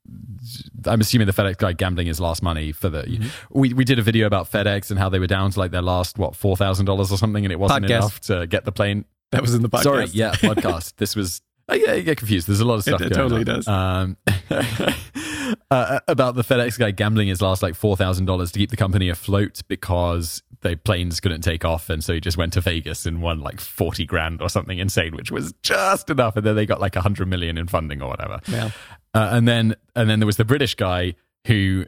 [0.86, 3.04] I'm assuming the FedEx guy gambling his last money for the.
[3.04, 3.28] Mm-hmm.
[3.52, 5.82] We, we did a video about FedEx and how they were down to like their
[5.84, 7.90] last, what, $4,000 or something, and it wasn't Podcast.
[7.90, 9.84] enough to get the plane that was in the podcast.
[9.84, 10.94] Sorry, yeah, podcast.
[10.98, 11.42] this was.
[11.68, 12.48] I get, I get confused.
[12.48, 13.46] There's a lot of stuff it going totally on.
[13.46, 13.68] does.
[13.68, 14.18] Um,
[15.72, 18.78] uh, about the FedEx guy gambling his last like four thousand dollars to keep the
[18.78, 23.06] company afloat because the planes couldn't take off, and so he just went to Vegas
[23.06, 26.66] and won like forty grand or something insane, which was just enough, and then they
[26.66, 28.40] got like a hundred million in funding or whatever.
[28.48, 28.72] Yeah.
[29.14, 31.16] Uh, and then and then there was the British guy
[31.48, 31.86] who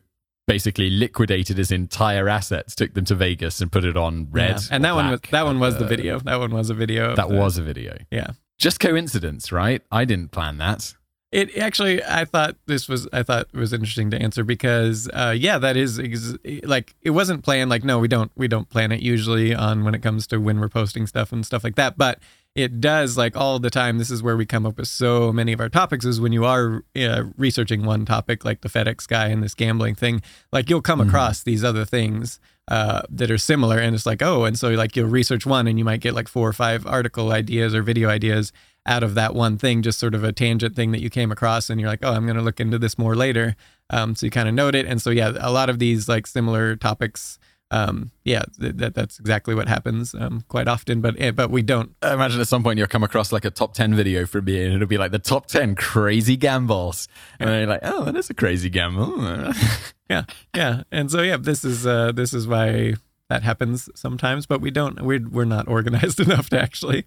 [0.47, 4.51] basically liquidated his entire assets, took them to Vegas, and put it on red.
[4.61, 4.67] Yeah.
[4.71, 6.19] And that one was that one was the Uh, video.
[6.19, 7.15] That one was a video.
[7.15, 7.97] That the- was a video.
[8.11, 8.31] yeah.
[8.57, 9.81] Just coincidence, right?
[9.91, 10.95] I didn't plan that.
[11.31, 15.35] It actually, I thought this was, I thought it was interesting to answer because, uh,
[15.37, 17.69] yeah, that is ex- like it wasn't planned.
[17.69, 20.59] Like, no, we don't, we don't plan it usually on when it comes to when
[20.59, 21.97] we're posting stuff and stuff like that.
[21.97, 22.19] But
[22.55, 23.99] it does like all the time.
[23.99, 26.05] This is where we come up with so many of our topics.
[26.05, 29.95] Is when you are uh, researching one topic, like the FedEx guy and this gambling
[29.95, 30.23] thing.
[30.51, 34.43] Like you'll come across these other things uh, that are similar, and it's like, oh,
[34.43, 37.31] and so like you'll research one, and you might get like four or five article
[37.31, 38.51] ideas or video ideas
[38.85, 41.69] out of that one thing, just sort of a tangent thing that you came across,
[41.69, 43.55] and you're like, oh, I'm going to look into this more later.
[43.89, 46.27] Um, so you kind of note it, and so yeah, a lot of these like
[46.27, 47.39] similar topics.
[47.69, 51.61] Um, yeah, th- that that's exactly what happens um, quite often, but eh, but we
[51.61, 51.95] don't.
[52.01, 54.63] I imagine at some point you'll come across like a top 10 video for me
[54.63, 57.09] and it'll be like the top 10 crazy gambles.
[57.41, 59.51] And then you're like, oh, that is a crazy gamble.
[60.09, 60.23] Yeah,
[60.55, 62.93] yeah, and so yeah, this is uh, this is why
[63.29, 65.01] that happens sometimes, but we don't.
[65.01, 67.05] We're we're not organized enough to actually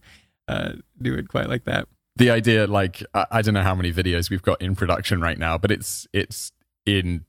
[0.48, 1.88] uh, do it quite like that.
[2.16, 5.38] the idea, like, I, I don't know how many videos we've got in production right
[5.38, 6.53] now, but it's, it's
[6.84, 7.24] in,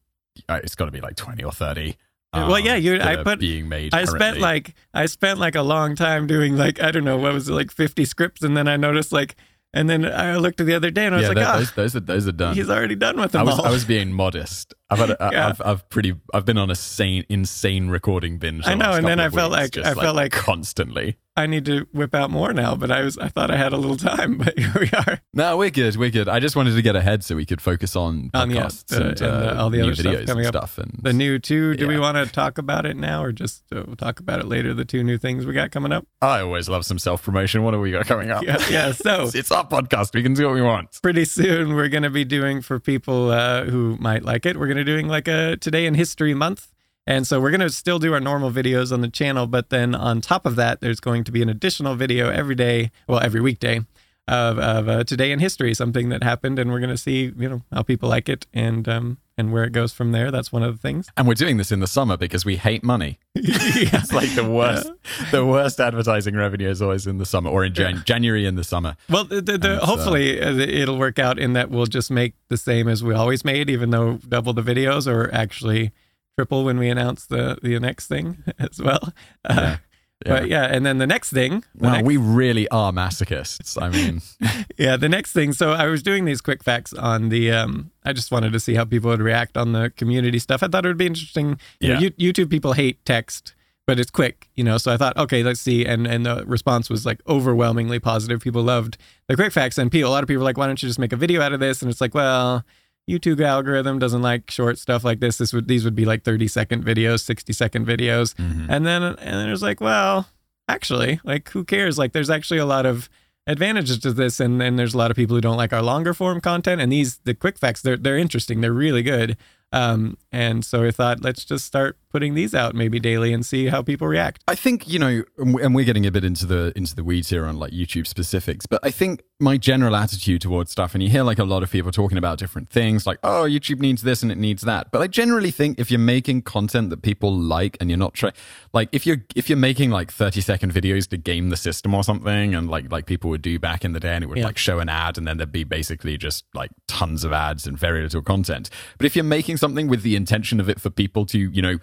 [0.49, 1.95] uh, it's got to be like 20 or 30.
[2.33, 3.93] Well, yeah, you- I put- being made.
[3.93, 7.33] I spent like I spent like a long time doing like I don't know what
[7.33, 9.35] was it like fifty scripts, and then I noticed like,
[9.73, 11.71] and then I looked at the other day and I was yeah, like, ah, those,
[11.73, 12.55] those are those are done.
[12.55, 13.65] he's already done with them I was all.
[13.65, 14.73] I was being modest.
[14.91, 15.47] I've had a, Yeah.
[15.47, 18.67] I've, I've pretty I've been on a sane insane recording binge.
[18.67, 21.17] I know, and then I felt weeks, like- I felt like- constantly.
[21.37, 23.77] I need to whip out more now, but I was I thought I had a
[23.77, 25.21] little time, but here we are.
[25.33, 25.95] No, we're good.
[25.95, 26.27] We're good.
[26.27, 28.95] I just wanted to get ahead so we could focus on On, yeah, podcasts the-
[28.97, 30.69] and, and, uh, uh, all the new other stuff videos coming and up.
[30.69, 30.77] stuff.
[30.77, 31.75] And The new two.
[31.75, 34.45] Do we want to talk about it now, or just uh, we'll talk about it
[34.47, 34.73] later?
[34.73, 36.05] The two new things we got coming up.
[36.21, 37.63] I always love some self promotion.
[37.63, 38.43] What do we got coming up?
[38.43, 38.91] Yeah, yeah.
[39.01, 40.13] So It's, it's our podcast.
[40.13, 40.99] We can do what we want.
[41.01, 44.59] pretty soon we're going to be doing for people uh, who might like it.
[44.59, 46.67] We're going to doing like a today in history month.
[47.07, 49.95] And so we're going to still do our normal videos on the channel, but then
[49.95, 53.41] on top of that, there's going to be an additional video every day, well, every
[53.41, 53.81] weekday
[54.27, 57.49] of, of uh, today in history, something that happened, and we're going to see, you
[57.49, 60.31] know, how people like it and um, and where it goes from there.
[60.31, 61.09] That's one of the things.
[61.17, 63.19] And we're doing this in the summer because we hate money.
[63.35, 64.89] It's like the worst.
[65.31, 68.63] The worst advertising revenue is always in the summer or in Jan- January in the
[68.63, 68.95] summer.
[69.09, 72.33] Well, the, the, the, uh, hopefully uh, it'll work out in that we'll just make
[72.49, 75.91] the same as we always made, even though double the videos, or actually
[76.37, 79.11] triple when we announce the the next thing as well.
[79.43, 79.77] Uh, Yeah.
[80.25, 83.81] But yeah, and then the next thing, the Wow, next- we really are masochists.
[83.81, 84.21] I mean,
[84.77, 85.53] yeah, the next thing.
[85.53, 87.51] So I was doing these quick facts on the.
[87.51, 90.63] Um, I just wanted to see how people would react on the community stuff.
[90.63, 91.59] I thought it would be interesting.
[91.79, 92.09] You know, Yeah.
[92.17, 93.53] You- YouTube people hate text,
[93.87, 94.49] but it's quick.
[94.55, 95.85] You know, so I thought, okay, let's see.
[95.85, 98.41] And and the response was like overwhelmingly positive.
[98.41, 98.97] People loved
[99.27, 100.99] the quick facts, and people, a lot of people were like, why don't you just
[100.99, 101.81] make a video out of this?
[101.81, 102.63] And it's like, well.
[103.09, 105.37] YouTube algorithm doesn't like short stuff like this.
[105.37, 108.35] This would these would be like 30 second videos, 60 second videos.
[108.35, 108.67] mhm.
[108.69, 110.27] And then and then it was like, well,
[110.67, 111.97] actually, like who cares?
[111.97, 113.09] Like there's actually a lot of
[113.47, 116.13] advantages to this and and there's a lot of people who don't like our longer
[116.13, 118.61] form content and these the quick facts they're they're interesting.
[118.61, 119.35] They're really good.
[119.71, 123.67] Um and so I thought let's just start putting these out maybe daily and see
[123.67, 124.43] how people react.
[124.47, 127.03] I think you know, and we- and we're getting a bit into the into the
[127.03, 131.01] weeds here on like YouTube specifics, but I think my general attitude towards stuff, and
[131.01, 134.01] you hear like a lot of people talking about different things, like oh, YouTube needs
[134.03, 137.33] this and it needs that, but I generally think if you're making content that people
[137.33, 138.33] like and you're not trying,
[138.73, 142.03] like if you're if you're making like 30 second videos to game the system or
[142.03, 144.45] something, and like like people would do back in the day, and it would Yeah.
[144.45, 147.77] like show an ad, and then there'd be basically just like tons of ads and
[147.77, 148.69] very little content.
[148.97, 151.77] But if you're making something with the intention of it for people to, you know,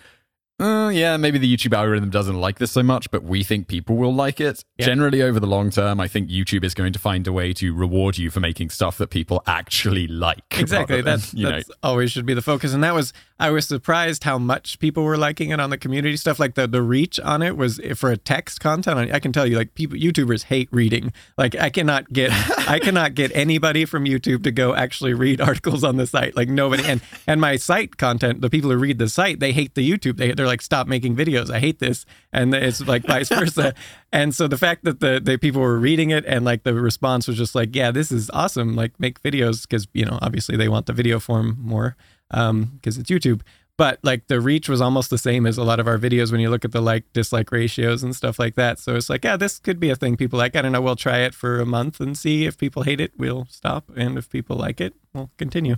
[0.61, 3.97] uh, yeah, maybe the YouTube algorithm doesn't like this so much, but we think people
[3.97, 4.65] will like it.
[4.77, 4.87] Yeah.
[4.87, 7.73] Generally, over the long term, I think YouTube is going to find a way to
[7.73, 10.59] reward you for making stuff that people actually like.
[10.59, 10.97] Exactly.
[10.97, 12.75] than, That's you know, that's always should be the focus.
[12.75, 16.17] And that was I was surprised how much people were liking it on the community
[16.17, 16.41] stuff.
[16.41, 19.13] Like the the reach on it was eh, for a text content.
[19.13, 21.13] I can tell you, like people YouTubers hate reading.
[21.37, 22.33] Like I cannot get
[22.69, 26.37] I cannot get anybody from YouTube to go actually read articles on the site.
[26.37, 26.85] Like nobody.
[26.85, 30.17] And and my site content, the people who read the site, they hate the YouTube.
[30.17, 31.49] They they're like stop making videos.
[31.49, 32.07] I hate this.
[32.33, 33.75] And it's like vice versa.
[34.11, 37.29] And so the fact that the, the people were reading it and like the response
[37.29, 38.75] was just like, yeah, this is awesome.
[38.75, 41.95] Like make videos because, you know, obviously they want the video form more
[42.31, 43.43] Um, because it's YouTube.
[43.79, 46.41] But like the reach was almost the same as a lot of our videos when
[46.41, 48.81] you look at the like dislike ratios and stuff like that.
[48.81, 50.57] So it's like, yeah, this could be a thing people like.
[50.57, 50.81] I don't know.
[50.81, 53.85] We'll try it for a month and see if people hate it, we'll stop.
[53.97, 55.77] And if people like it, we'll continue.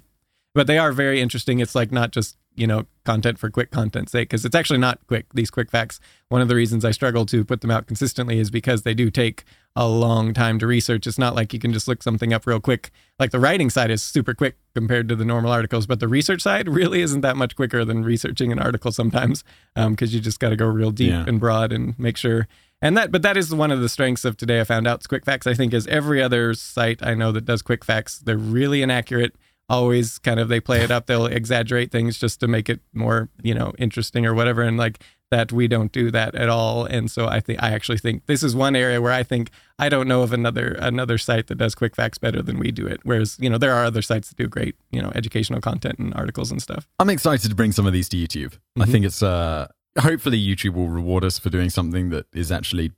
[0.55, 1.61] But they are very interesting.
[1.61, 4.99] It's like not just, you know, content for quick content's sake, because it's actually not
[5.07, 6.01] quick, these quick facts.
[6.29, 9.11] One of the reasons I struggle to put them out consistently is because they do
[9.11, 9.45] take
[9.77, 11.07] a long time to research.
[11.07, 12.91] It's not like you can just look something up real quick.
[13.21, 16.43] Like the writing side is super quick compared to the normal articles, but the research
[16.43, 19.45] side really isn't that much quicker than researching an article sometimes,
[19.77, 21.25] um, because you just got to go real deep Yeah.
[21.29, 22.49] and broad and make sure.
[22.83, 24.61] And that, but that is one of the strengths of today.
[24.61, 25.47] I found out quick facts.
[25.47, 28.19] I think is every other site I know that does quick facts.
[28.19, 29.37] They're really inaccurate.
[29.71, 31.07] Always kind of they play it up.
[31.07, 34.63] They'll exaggerate things just to make it more you know interesting or whatever.
[34.63, 34.99] And like
[35.31, 36.85] that, we don't do that at all.
[36.87, 39.89] And so I think I actually think this is one area where I think I
[39.89, 42.99] don't know of another another site that does quick facts better than we do it.
[43.05, 46.13] Whereas you know there are other sites that do great you know educational content and
[46.15, 46.89] articles and stuff.
[46.99, 48.59] I'm excited to bring some of these to YouTube.
[48.77, 48.91] I Mhm.
[48.93, 49.69] think it's uh
[49.99, 52.91] hopefully YouTube will reward us for doing something that is actually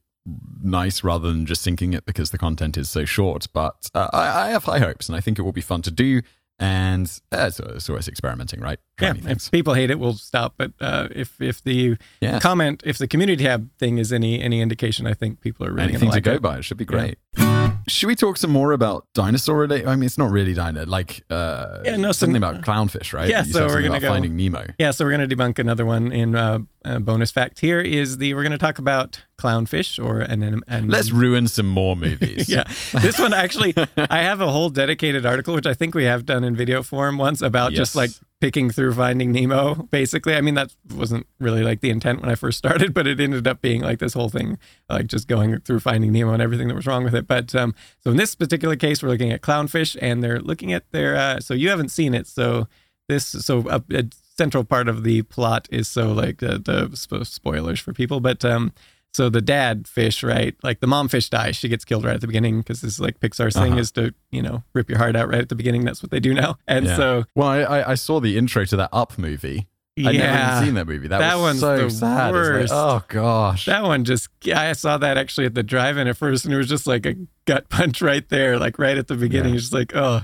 [0.62, 3.46] nice rather than just sinking it because the content is so short.
[3.52, 5.90] But uh, I, I have high hopes, and I think it will be fun to
[5.90, 6.22] do.
[6.62, 8.78] And uh, it's, it's always experimenting, right?
[9.02, 10.54] Yeah, if people hate it, we'll stop.
[10.56, 12.38] But uh, if if the Yeah.
[12.40, 15.84] comment, if the community tab thing is any any indication, I think people are really
[15.84, 16.42] Anything going to like go it.
[16.42, 16.58] by.
[16.58, 17.18] It should be great.
[17.88, 19.88] Should we talk some more about dinosaur related?
[19.88, 23.28] I mean, it's not really dino, like uh, Yeah, no, something some- about clownfish, right?
[23.28, 24.66] Yeah, You so we're gonna about go- finding Nemo.
[24.78, 27.58] Yeah, so we're going to debunk another one in uh, uh, bonus fact.
[27.58, 31.48] Here is the we're going to talk about clownfish or an an, an Let's ruin
[31.48, 32.48] some more movies.
[32.56, 32.64] yeah.
[33.00, 36.44] This one actually, I have a whole dedicated article, which I think we have done
[36.44, 38.10] in video form once about just like
[38.42, 39.86] picking through Finding Nemo.
[39.92, 43.20] Basically, I mean that wasn't really like the intent when I first started, but it
[43.20, 46.66] ended up being like this whole thing, like just going through Finding Nemo and everything
[46.66, 47.28] that was wrong with it.
[47.28, 50.90] But um, so in this particular case, we're looking at clownfish, and they're looking at
[50.90, 51.14] their.
[51.14, 52.66] Uh, so you haven't seen it, so
[53.08, 54.02] this so a, uh,
[54.36, 58.72] central part of the plot is so like the, the spoilers for people, but um,
[59.12, 60.54] so the dad fish, right?
[60.62, 61.56] Like the mom fish dies.
[61.56, 63.80] She gets killed right at the beginning because this is like Pixar's thing Uh-huh.
[63.80, 65.84] is to, you know, rip your heart out right at the beginning.
[65.84, 66.56] That's what they do now.
[66.66, 66.96] And Yeah.
[66.96, 69.68] so, Well, I, I, I saw the intro to that Up movie.
[69.98, 71.08] I'd never even seen that movie.
[71.08, 72.34] That, That was one's so sad.
[72.34, 73.66] Like, oh gosh.
[73.66, 76.56] that one just, I saw that actually at the drive in at first and it
[76.56, 79.50] was just like a gut punch right there, like right at the beginning.
[79.50, 79.56] Yeah.
[79.56, 80.22] It's just like, oh,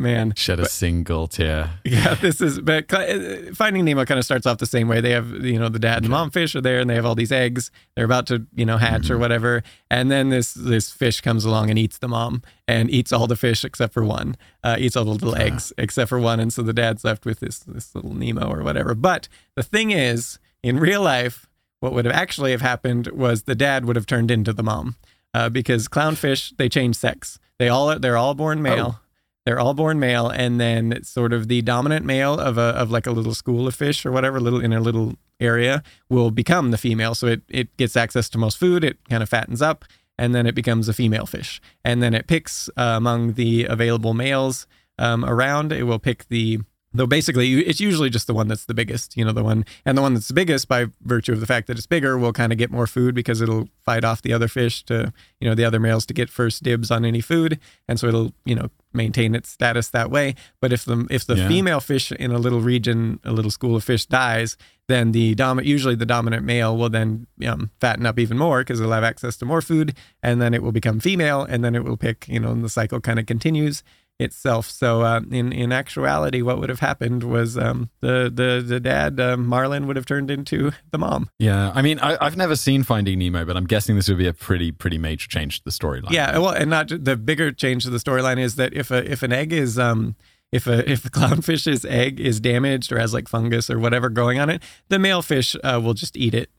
[0.00, 0.32] man.
[0.36, 1.70] Shed a single tear.
[1.84, 2.58] Yeah, this is.
[2.60, 5.00] But uh, Finding Nemo kind of starts off the same way.
[5.00, 6.10] They have, you know, the dad and Okay.
[6.10, 7.70] mom fish are there, and they have all these eggs.
[7.94, 9.20] They're about to, you know, hatch or Mhm.
[9.20, 9.62] whatever.
[9.90, 13.36] And then this this fish comes along and eats the mom and eats all the
[13.36, 14.36] fish except for one.
[14.64, 15.40] Uh, eats all the little Ah.
[15.42, 18.62] eggs except for one, and so the dad's left with this this little Nemo or
[18.62, 18.94] whatever.
[18.94, 21.46] But the thing is, in real life,
[21.80, 24.96] what would have actually have happened was the dad would have turned into the mom,
[25.32, 27.38] uh, because clownfish they change sex.
[27.58, 29.00] They all they're all born male.
[29.46, 33.06] They're all born male, and then sort of the dominant male of a of like
[33.06, 36.78] a little school of fish or whatever, little in a little area, will become the
[36.78, 37.14] female.
[37.14, 38.84] So it it gets access to most food.
[38.84, 39.84] It kind of fattens up,
[40.18, 41.60] and then it becomes a female fish.
[41.84, 44.66] And then it picks uh, among the available males
[44.98, 45.72] um, around.
[45.72, 46.60] It will pick the
[46.92, 49.96] though basically it's usually just the one that's the biggest, you know, the one and
[49.96, 52.50] the one that's the biggest by virtue of the fact that it's bigger will kind
[52.52, 55.64] of get more food because it'll fight off the other fish to, you know, the
[55.64, 59.36] other males to get first dibs on any food, and so it'll, you know, maintain
[59.36, 60.34] its status that way.
[60.60, 61.48] But if the if the Yeah.
[61.48, 64.56] female fish in a little region, a little school of fish dies,
[64.88, 68.80] then the dominant usually the dominant male will then um, fatten up even more because
[68.80, 71.84] it'll have access to more food, and then it will become female, and then it
[71.84, 73.84] will pick, you know, and the cycle kind of continues
[74.20, 74.70] itself.
[74.70, 79.18] So uh, in in actuality, what would have happened was um, the the the dad
[79.18, 81.30] um, Marlin would have turned into the mom.
[81.38, 84.26] Yeah, I mean, I, I've never seen Finding Nemo, but I'm guessing this would be
[84.28, 86.10] a pretty, pretty major change to the storyline.
[86.10, 89.22] Yeah, well, and not the bigger change to the storyline is that if a if
[89.22, 90.16] an egg is um
[90.52, 94.38] if a if a clownfish's egg is damaged or has like fungus or whatever going
[94.38, 96.50] on it, the male fish uh, will just eat it.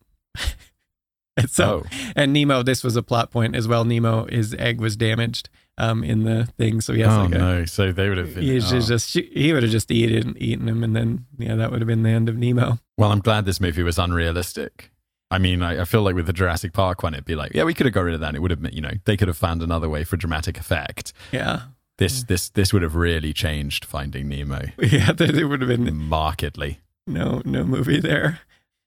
[1.38, 2.12] and so Oh.
[2.16, 3.84] and Nemo, this was a plot point as well.
[3.86, 5.50] Nemo, his egg was damaged
[5.82, 7.66] um in the thing, so he has oh like a no!
[7.66, 8.44] So they would have been.
[8.44, 8.80] he oh.
[8.80, 12.04] just, he would have just eaten eaten him, and then yeah, that would have been
[12.04, 12.80] the end of Nemo.
[12.98, 14.92] Well, I'm glad this movie was unrealistic.
[15.32, 17.64] I mean, I, I feel like with the Jurassic Park one, it'd be like, yeah,
[17.64, 18.28] we could have got rid of that.
[18.28, 21.14] And it would have, you know, they could have found another way for dramatic effect.
[21.32, 21.62] Yeah,
[21.98, 26.82] This, this, this would have really changed Finding Nemo yeah, it would have been markedly.
[27.08, 28.42] no no movie there.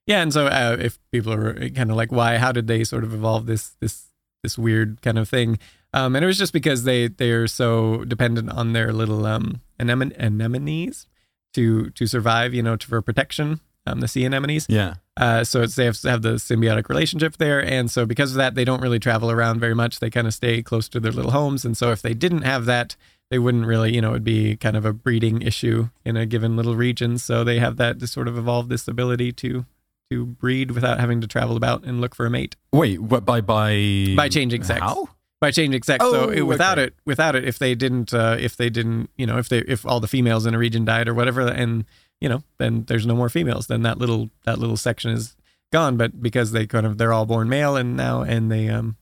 [0.07, 2.36] Yeah, and so uh, if people are kind of like, why?
[2.36, 4.11] How did they sort of evolve this this
[4.42, 5.59] this weird kind of thing?
[5.95, 9.61] Um, and it was just because they they are so dependent on their little um
[9.78, 11.07] anemone, anemones
[11.55, 13.61] to to survive, you know, to, for protection.
[13.86, 14.66] Um, the sea anemones.
[14.68, 14.95] Yeah.
[15.16, 18.55] Uh, so it's they have, have the symbiotic relationship there, and so because of that,
[18.55, 20.01] they don't really travel around very much.
[20.01, 22.64] They kind of stay close to their little homes, and so if they didn't have
[22.64, 22.97] that,
[23.30, 26.57] they wouldn't really, you know, it'd be kind of a breeding issue in a given
[26.57, 27.18] little region.
[27.18, 29.66] So they have that to sort of evolve this ability to
[30.11, 33.40] to breed without having to travel about and look for a mate Wait, what, by,
[33.40, 35.09] by, by changing sex How?
[35.45, 36.03] By changing sex.
[36.03, 36.86] so Oh, it, without okay.
[36.86, 39.84] it, without it, if they didn't, uh, if they didn't, you know, if they if
[39.84, 41.84] all the females in a region died or whatever, and
[42.20, 43.66] you know, then there's no more females.
[43.66, 45.36] Then that little that little section is
[45.70, 45.97] gone.
[45.97, 48.97] But because they kind of they're all born male and now and they um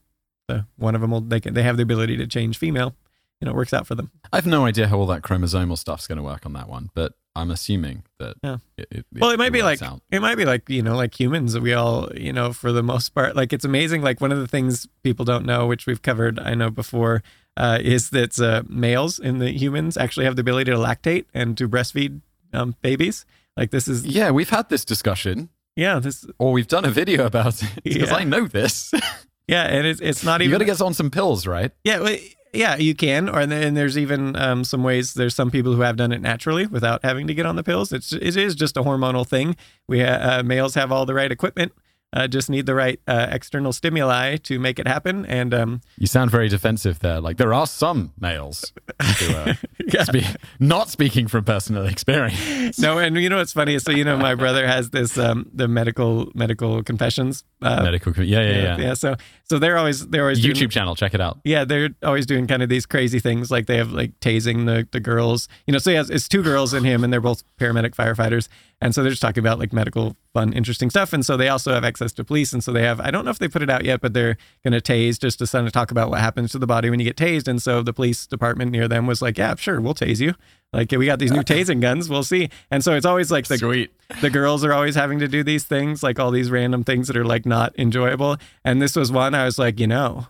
[0.48, 2.96] the one of them will they can they have the ability to change female.
[3.40, 4.10] You know, it works out for them.
[4.32, 6.90] I have no idea how all that chromosomal stuff's going to work on that one,
[6.94, 8.34] but I'm assuming that.
[8.42, 8.58] Yeah.
[8.76, 10.02] It, it, Well, it might be like out.
[10.10, 11.58] it might be like you know like humans.
[11.58, 14.02] We all you know for the most part like it's amazing.
[14.02, 17.22] Like one of the things people don't know, which we've covered I know before,
[17.56, 21.56] uh, is that uh, males in the humans actually have the ability to lactate and
[21.58, 22.20] to breastfeed
[22.52, 23.24] um, babies.
[23.56, 27.24] Like this is Yeah, we've had this discussion, yeah this or we've done a video
[27.24, 28.16] about it because Yeah.
[28.16, 28.92] I know this.
[29.48, 30.50] yeah, and it's it's not even.
[30.50, 31.72] you got to get on some pills, right?
[31.82, 32.16] Yeah, well,
[32.52, 35.14] yeah, you can, or and there's even um, some ways.
[35.14, 37.92] There's some people who have done it naturally without having to get on the pills.
[37.92, 39.56] It's it is just a hormonal thing.
[39.88, 41.72] We uh, males have all the right equipment,
[42.12, 45.24] uh, just need the right uh, external stimuli to make it happen.
[45.26, 47.20] And um, You sound very defensive there.
[47.20, 48.72] Like there are some males
[49.18, 49.58] who are
[49.92, 52.78] yeah, spe- not speaking from personal experience.
[52.78, 53.78] no, and you know what's funny?
[53.78, 57.44] So you know, my brother has this um, the medical medical confessions.
[57.62, 58.94] Uh, Medical, co- yeah, yeah, yeah.
[58.94, 61.38] So so they're always they're always doing- YouTube channel, check it out.
[61.44, 63.50] Yeah, they're always doing kind of these crazy things.
[63.50, 65.48] Like they have like tasing the, the girls.
[65.66, 68.48] You know, so he has it's two girls and him, and they're both paramedic firefighters.
[68.82, 71.12] And so they're just talking about like medical, fun, interesting stuff.
[71.12, 72.52] And so they also have access to police.
[72.52, 74.36] And so they have I don't know if they put it out yet, but they're
[74.64, 76.98] going to tase just to kind of talk about what happens to the body when
[76.98, 77.46] you get tased.
[77.46, 80.34] And so the police department near them was like, yeah, sure, we'll tase you.
[80.72, 82.50] Like we got these new tasing guns, we'll see.
[82.72, 83.92] And so it's always like the Sweet.
[84.20, 87.16] the girls are always having to do these things, like all these random things that
[87.16, 88.36] are like not enjoyable.
[88.64, 90.26] And this was one I was like, you know,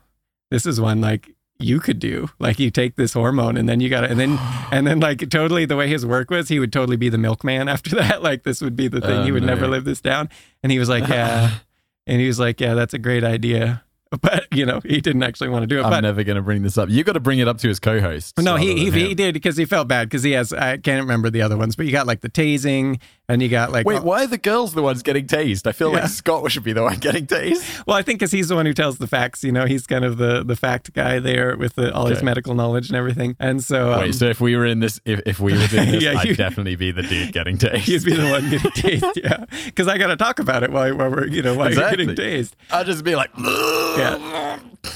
[0.51, 2.29] this is one like you could do.
[2.39, 4.39] Like you take this hormone and then you got to, and then,
[4.73, 7.69] and then like totally the way his work was, he would totally be the milkman
[7.69, 8.23] after that.
[8.23, 9.19] Like this would be the thing.
[9.19, 10.29] Oh, he would never live this down.
[10.63, 11.51] And he was like, yeah.
[12.07, 13.83] and he was like, yeah, that's a great idea.
[14.21, 15.85] But, you know, he didn't actually want to do it.
[15.85, 16.89] I'm but never going to bring this up.
[16.91, 18.37] You got to bring it up to his co-host.
[18.39, 21.31] no, he, he, he did because he felt bad because he has, I can't remember
[21.31, 24.25] the other ones, but you got like the tasing and you got like, Wait, why
[24.25, 25.67] are the girls the ones getting tased?
[25.67, 26.01] I feel Yeah.
[26.01, 27.85] like Scott should be the one getting tased.
[27.87, 30.05] well, I think because he's the one who tells the facts, you know, he's kind
[30.05, 33.35] of the, the fact guy there with the, all his medical knowledge and everything.
[33.41, 35.91] And so, um, Wait, so if we were in this, if, if we were doing
[35.93, 37.89] this, Yeah, I'd you- definitely be the dude getting tased.
[37.89, 39.47] You'd be the one getting tased, yeah.
[39.65, 42.05] Because I got to talk about it while, while we're, you know, while Exactly.
[42.05, 42.53] you're getting tased.
[42.71, 44.02] I'd just be like, Yeah.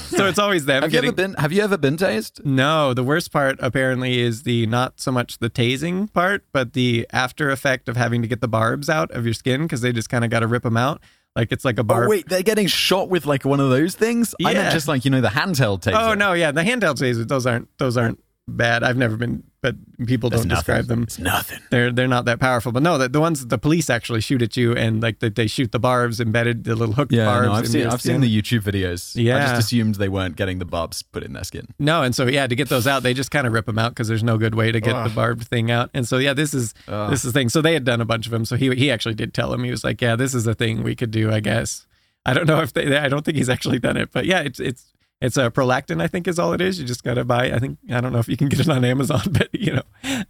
[0.09, 1.33] So it's always them Have you ever been?
[1.35, 2.43] Have you ever been tased?
[2.45, 7.07] no, the worst part apparently is the not so much the tasing part, but the
[7.11, 10.09] after effect of having to get the barbs out of your skin because they just
[10.09, 11.01] kind of got to rip them out.
[11.35, 12.05] Like it's like a barb.
[12.07, 14.33] Oh wait, they're getting shot with like one of those things.
[14.43, 14.61] I Yeah.
[14.63, 16.09] meant just like you know the handheld taser.
[16.11, 17.27] Oh no, yeah, the handheld tasers.
[17.27, 17.67] Those aren't.
[17.77, 18.83] Those aren't bad.
[18.83, 19.75] I've never been, but
[20.05, 20.49] people don't nothing.
[20.55, 21.03] describe them.
[21.03, 21.59] It's nothing.
[21.69, 22.71] They're they're not that powerful.
[22.71, 25.47] But no, the, the ones the police actually shoot at you and like they, they
[25.47, 27.47] shoot the barbs embedded, the little hooked Yeah, barbs.
[27.47, 29.13] no, I've seen I've seen the YouTube videos.
[29.15, 31.67] Yeah, I just assumed they weren't getting the barbs put in their skin.
[31.79, 33.91] No, and so yeah, to get those out, they just kind of rip them out
[33.91, 35.89] because there's no good way to get the barbed thing out.
[35.93, 37.09] And so yeah, this is Ugh.
[37.09, 37.49] this is the thing.
[37.49, 38.45] So they had done a bunch of them.
[38.45, 40.83] So he he actually did tell him he was like, yeah, this is a thing
[40.83, 41.85] we could do, I guess.
[42.25, 42.97] I don't know if they.
[42.97, 46.01] I don't think he's actually done it, but yeah, it's it's it's a prolactin.
[46.01, 46.79] I think is all it is.
[46.79, 47.51] You just gotta buy.
[47.51, 49.83] I think I don't know if you can get it on Amazon, but you know,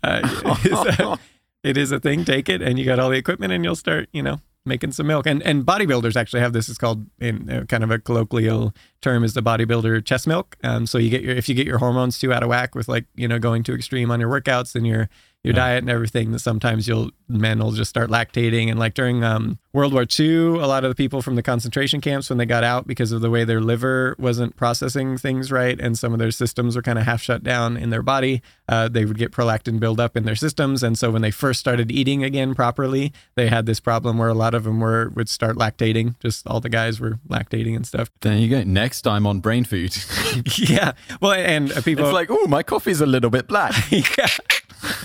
[0.04, 0.22] uh,
[0.64, 1.20] it's a-
[1.64, 2.26] it is a thing.
[2.26, 5.08] Take it, and you got all the equipment, and you'll start, you know, making some
[5.08, 5.26] milk.
[5.26, 6.70] And and bodybuilders actually have this.
[6.70, 10.56] It's called in uh, kind of a colloquial term is the bodybuilder chest milk.
[10.64, 12.88] Um, so you get your if you get your hormones too out of whack with
[12.88, 15.10] like you know going too extreme on your workouts and your
[15.48, 15.62] your Yeah.
[15.68, 18.70] diet and everything, that sometimes you'll men will just start lactating.
[18.70, 22.00] And like during um, World War II, a lot of the people from the concentration
[22.00, 25.78] camps when they got out because of the way their liver wasn't processing things right
[25.80, 28.88] and some of their systems were kind of half shut down in their body, uh,
[28.88, 30.84] they would get prolactin build up in their systems.
[30.84, 34.34] And so when they first started eating again properly, they had this problem where a
[34.34, 36.18] lot of them were would start lactating.
[36.20, 38.10] Just all the guys were lactating and stuff.
[38.22, 38.64] There you go.
[38.64, 39.96] Next time on Brain Food,
[40.58, 40.94] yeah.
[41.22, 43.74] Well, and uh, people it's like, oh, my coffee's a little bit black.
[43.92, 44.28] yeah.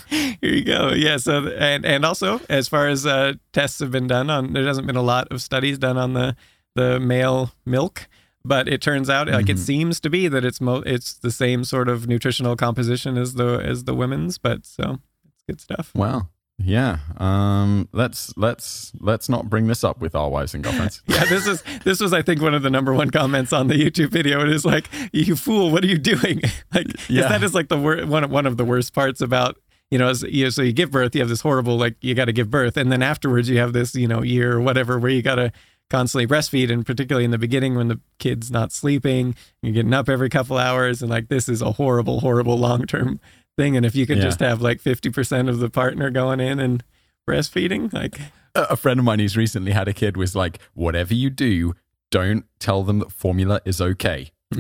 [0.09, 0.91] Here you go.
[0.93, 1.17] Yeah.
[1.17, 4.87] So and and also as far as uh, tests have been done on, there hasn't
[4.87, 6.37] been a lot of studies done on the
[6.75, 8.09] the male milk,
[8.45, 9.61] but it turns out like it Mhm.
[9.61, 13.61] seems to be that it's mo- it's the same sort of nutritional composition as the
[13.65, 14.39] as the women's.
[14.39, 15.93] But so it's good stuff.
[15.95, 16.29] Wow.
[16.65, 16.99] Yeah.
[17.19, 17.89] Um.
[17.93, 21.03] Let's let's let's not bring this up with our wives and girlfriends.
[21.09, 23.75] Yeah, this is this was I think one of the number one comments on the
[23.75, 24.41] YouTube video.
[24.43, 26.41] It is like, "You fool, what are you doing?"
[26.75, 27.29] like Yeah.
[27.29, 29.57] that is like the wor- one of- one of the worst parts about
[29.91, 32.25] you know, as, you so you give birth, you have this horrible like you got
[32.27, 35.11] to give birth, and then afterwards you have this you know year or whatever where
[35.11, 35.53] you got to
[35.91, 40.09] constantly breastfeed, and particularly in the beginning when the kid's not sleeping, you're getting up
[40.09, 43.21] every couple hours, and like this is a horrible, horrible long term
[43.57, 43.77] thing.
[43.77, 44.25] And if you could Yeah.
[44.25, 46.83] just have like fifty percent of the partner going in and
[47.29, 48.19] breastfeeding, like
[48.55, 51.75] a a friend of mine who's recently had a kid was like, whatever you do,
[52.11, 54.31] don't tell them that formula is okay.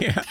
[0.00, 0.22] yeah.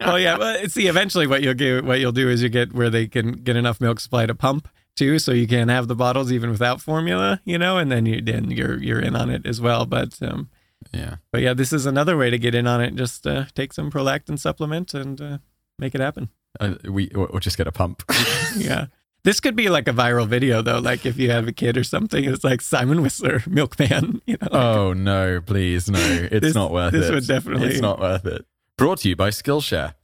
[0.00, 0.38] well, yeah.
[0.38, 3.32] Well, see, eventually, what you'll get, what you'll do is you get where they can
[3.32, 6.80] get enough milk supply to pump too, so you can have the bottles even without
[6.80, 9.84] formula, you know, and then you then you're you're in on it as well.
[9.86, 10.48] But um,
[10.92, 11.16] Yeah.
[11.32, 12.94] but yeah, this is another way to get in on it.
[12.94, 15.38] Just uh, take some prolactin supplement and uh,
[15.78, 16.28] make it happen.
[16.60, 18.02] Uh, we or, or just get a pump.
[18.56, 18.86] Yeah.
[19.24, 21.82] This could be like a viral video though, like if you have a kid or
[21.84, 24.48] something, it's like Simon Whistler, milkman, you know.
[24.52, 25.98] oh no, please no.
[25.98, 27.12] It's This- not worth this it.
[27.12, 28.44] This would definitely- It's not worth it.
[28.76, 29.94] Brought to you by Skillshare.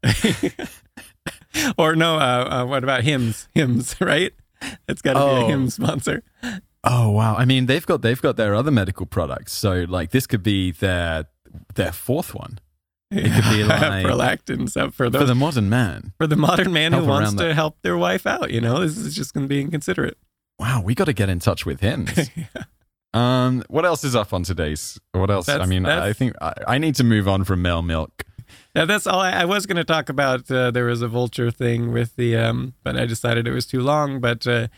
[1.76, 3.48] or no, uh, uh, what about Hims?
[3.54, 4.32] Hims, right?
[4.88, 5.44] It's got to be Oh.
[5.44, 6.22] a hymn sponsor.
[6.84, 7.34] Oh wow.
[7.36, 9.52] I mean, they've got they've got their other medical products.
[9.52, 11.26] So like this could be their
[11.74, 12.58] their fourth one
[13.10, 16.12] It could be like- prolactin stuff for for the modern man.
[16.18, 17.54] for the modern man who wants to that.
[17.54, 18.50] help their wife out.
[18.50, 20.16] You know, this is just going to be inconsiderate.
[20.58, 22.06] Wow, we got to get in touch with him.
[23.12, 25.00] Um, what else is up on today's?
[25.12, 25.48] What else?
[25.48, 28.24] I mean, I think I, I need to move on from male milk.
[28.74, 29.18] Yeah, that's all.
[29.18, 30.48] I, I was going to talk about.
[30.48, 33.80] Uh, there was a vulture thing with the, um, but I decided it was too
[33.80, 34.20] long.
[34.20, 34.68] But uh,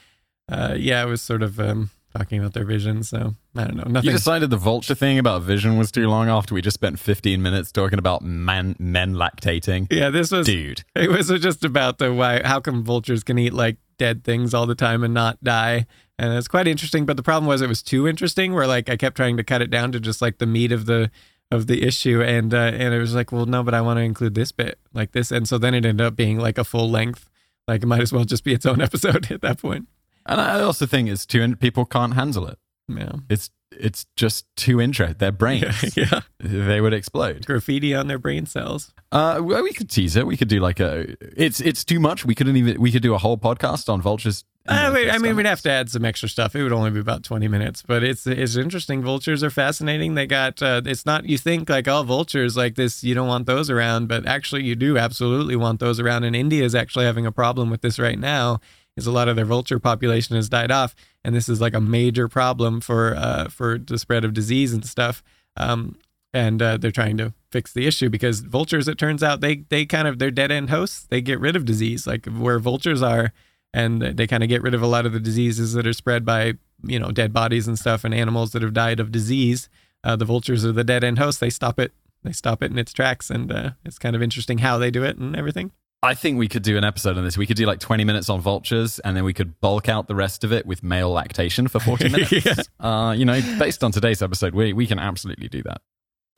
[0.50, 3.02] uh, yeah, it was sort of um, talking about their vision.
[3.02, 3.84] So I don't know.
[3.84, 4.10] Nothing.
[4.10, 7.42] You decided the vulture thing about vision was too long after we just spent 15
[7.42, 9.86] minutes talking about man, men lactating.
[9.90, 10.46] yeah, this was.
[10.46, 12.42] Dude, It was just about the why.
[12.44, 15.86] How come vultures can eat like dead things all the time and not die?
[16.18, 17.06] And it's quite interesting.
[17.06, 18.52] But the problem was it was too interesting.
[18.52, 20.86] Where like I kept trying to cut it down to just like the meat of
[20.86, 21.10] the
[21.50, 24.02] of the issue, and uh, and it was like, well, no, but I want to
[24.02, 26.90] include this bit like this, and so then it ended up being like a full
[26.90, 27.28] length.
[27.68, 29.86] Like it might as well just be its own episode at that point.
[30.26, 32.58] And I also think it's too people can't handle it.
[32.88, 33.12] Yeah.
[33.28, 35.16] It's it's just too interesting.
[35.18, 36.20] Their brains, Yeah, yeah.
[36.38, 37.46] they would explode.
[37.46, 38.92] Graffiti on their brain cells.
[39.10, 40.26] Uh, we could tease it.
[40.26, 41.16] We could do like a.
[41.36, 42.24] It's it's too much.
[42.24, 42.80] We couldn't even.
[42.80, 44.44] We could do a whole podcast on vultures.
[44.68, 46.54] Uh, I mean, we'd have to add some extra stuff.
[46.54, 49.02] It would only be about twenty minutes, but it's it's interesting.
[49.02, 50.14] Vultures are fascinating.
[50.14, 50.62] They got.
[50.62, 53.02] Uh, it's not you think like oh vultures like this.
[53.02, 56.24] You don't want those around, but actually you do absolutely want those around.
[56.24, 58.60] And India is actually having a problem with this right now.
[58.96, 61.80] Is a lot of their vulture population has died off, and this is like a
[61.80, 65.22] major problem for uh, for the spread of disease and stuff.
[65.56, 65.96] Um,
[66.34, 69.84] and uh, they're trying to fix the issue because vultures it turns out they they
[69.84, 71.06] kind of they're dead end hosts.
[71.08, 73.32] They get rid of disease like where vultures are
[73.74, 76.24] and they kind of get rid of a lot of the diseases that are spread
[76.24, 79.68] by you know dead bodies and stuff and animals that have died of disease.
[80.04, 81.40] Uh, the vultures are the dead end hosts.
[81.40, 81.92] They stop it.
[82.24, 85.02] They stop it in its tracks and uh, it's kind of interesting how they do
[85.02, 85.72] it and everything
[86.04, 87.38] I think we could do an episode on this.
[87.38, 90.16] We could do like 20 minutes on vultures and then we could bulk out the
[90.16, 92.32] rest of it with male lactation for 40 minutes.
[92.32, 92.54] yeah.
[92.80, 95.80] uh, you know, based on today's episode, we, we can absolutely do that.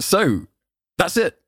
[0.01, 0.49] So
[0.99, 1.39] that's it.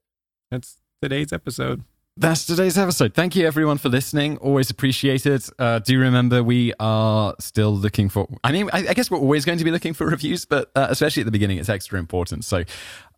[0.51, 1.85] That's today's episode.
[2.19, 3.13] That's today's episode.
[3.13, 4.39] Thank you, everyone, for listening.
[4.39, 5.51] Always appreciate it.
[5.59, 8.27] Uh, do remember we are still looking for.
[8.43, 10.87] I mean, I, I, guess we're always going to be looking for reviews, but uh,
[10.89, 12.47] especially at the beginning, it's extra important.
[12.47, 12.65] So,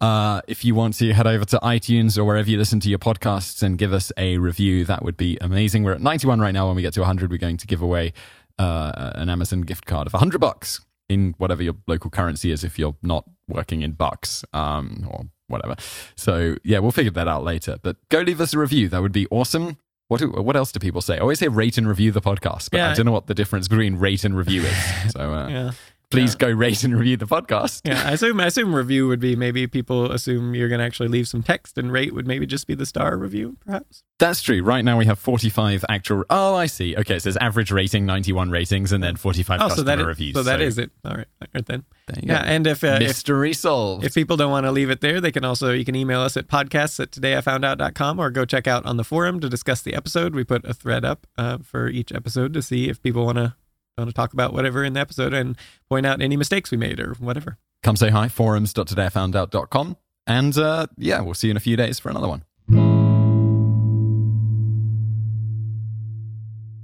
[0.00, 2.98] uh, if you want to head over to iTunes or wherever you listen to your
[2.98, 5.84] podcasts and give us a review, that would be amazing.
[5.84, 6.66] We're at 91 right now.
[6.66, 8.12] When we get to 100, we're going to give away
[8.58, 12.78] uh, an Amazon gift card of 100 bucks in whatever your local currency is if
[12.78, 15.76] you're not working in bucks um, or whatever.
[16.14, 17.78] So yeah, we'll figure that out later.
[17.82, 18.88] But go leave us a review.
[18.88, 19.78] That would be awesome.
[20.08, 21.16] What do, what else do people say?
[21.16, 22.90] I always say rate and review the podcast, but yeah.
[22.90, 24.76] I don't know what the difference between rate and review is.
[25.12, 25.72] So uh, yeah
[26.10, 26.48] please yeah.
[26.48, 27.82] go rate and review the podcast.
[27.84, 31.08] Yeah, I assume I assume review would be maybe people assume you're going to actually
[31.08, 34.02] leave some text, and rate would maybe just be the star review, perhaps.
[34.18, 34.62] That's true.
[34.62, 36.24] Right now we have 45 actual.
[36.28, 36.96] Oh, I see.
[36.96, 40.06] Okay, it says average rating, 91 ratings, and then 45 oh, customer so that is,
[40.06, 40.34] reviews.
[40.34, 40.64] So that so.
[40.64, 40.90] is it.
[41.04, 41.84] All right, all right then.
[42.22, 42.48] yeah, go.
[42.48, 44.04] and if uh, mystery if, solved.
[44.04, 46.36] If people don't want to leave it there, they can also you can email us
[46.36, 50.34] at podcasts at todayifoundout.com or go check out on the forum to discuss the episode.
[50.34, 53.54] We put a thread up uh, for each episode to see if people want to
[53.98, 55.56] want to talk about whatever in the episode and
[55.88, 57.58] point out any mistakes we made or whatever.
[57.82, 59.96] Come say hi, forums.todayifoundout.com.
[60.26, 62.44] And uh, yeah, we'll see you in a few days for another one.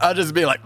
[0.00, 0.60] I'll just be like,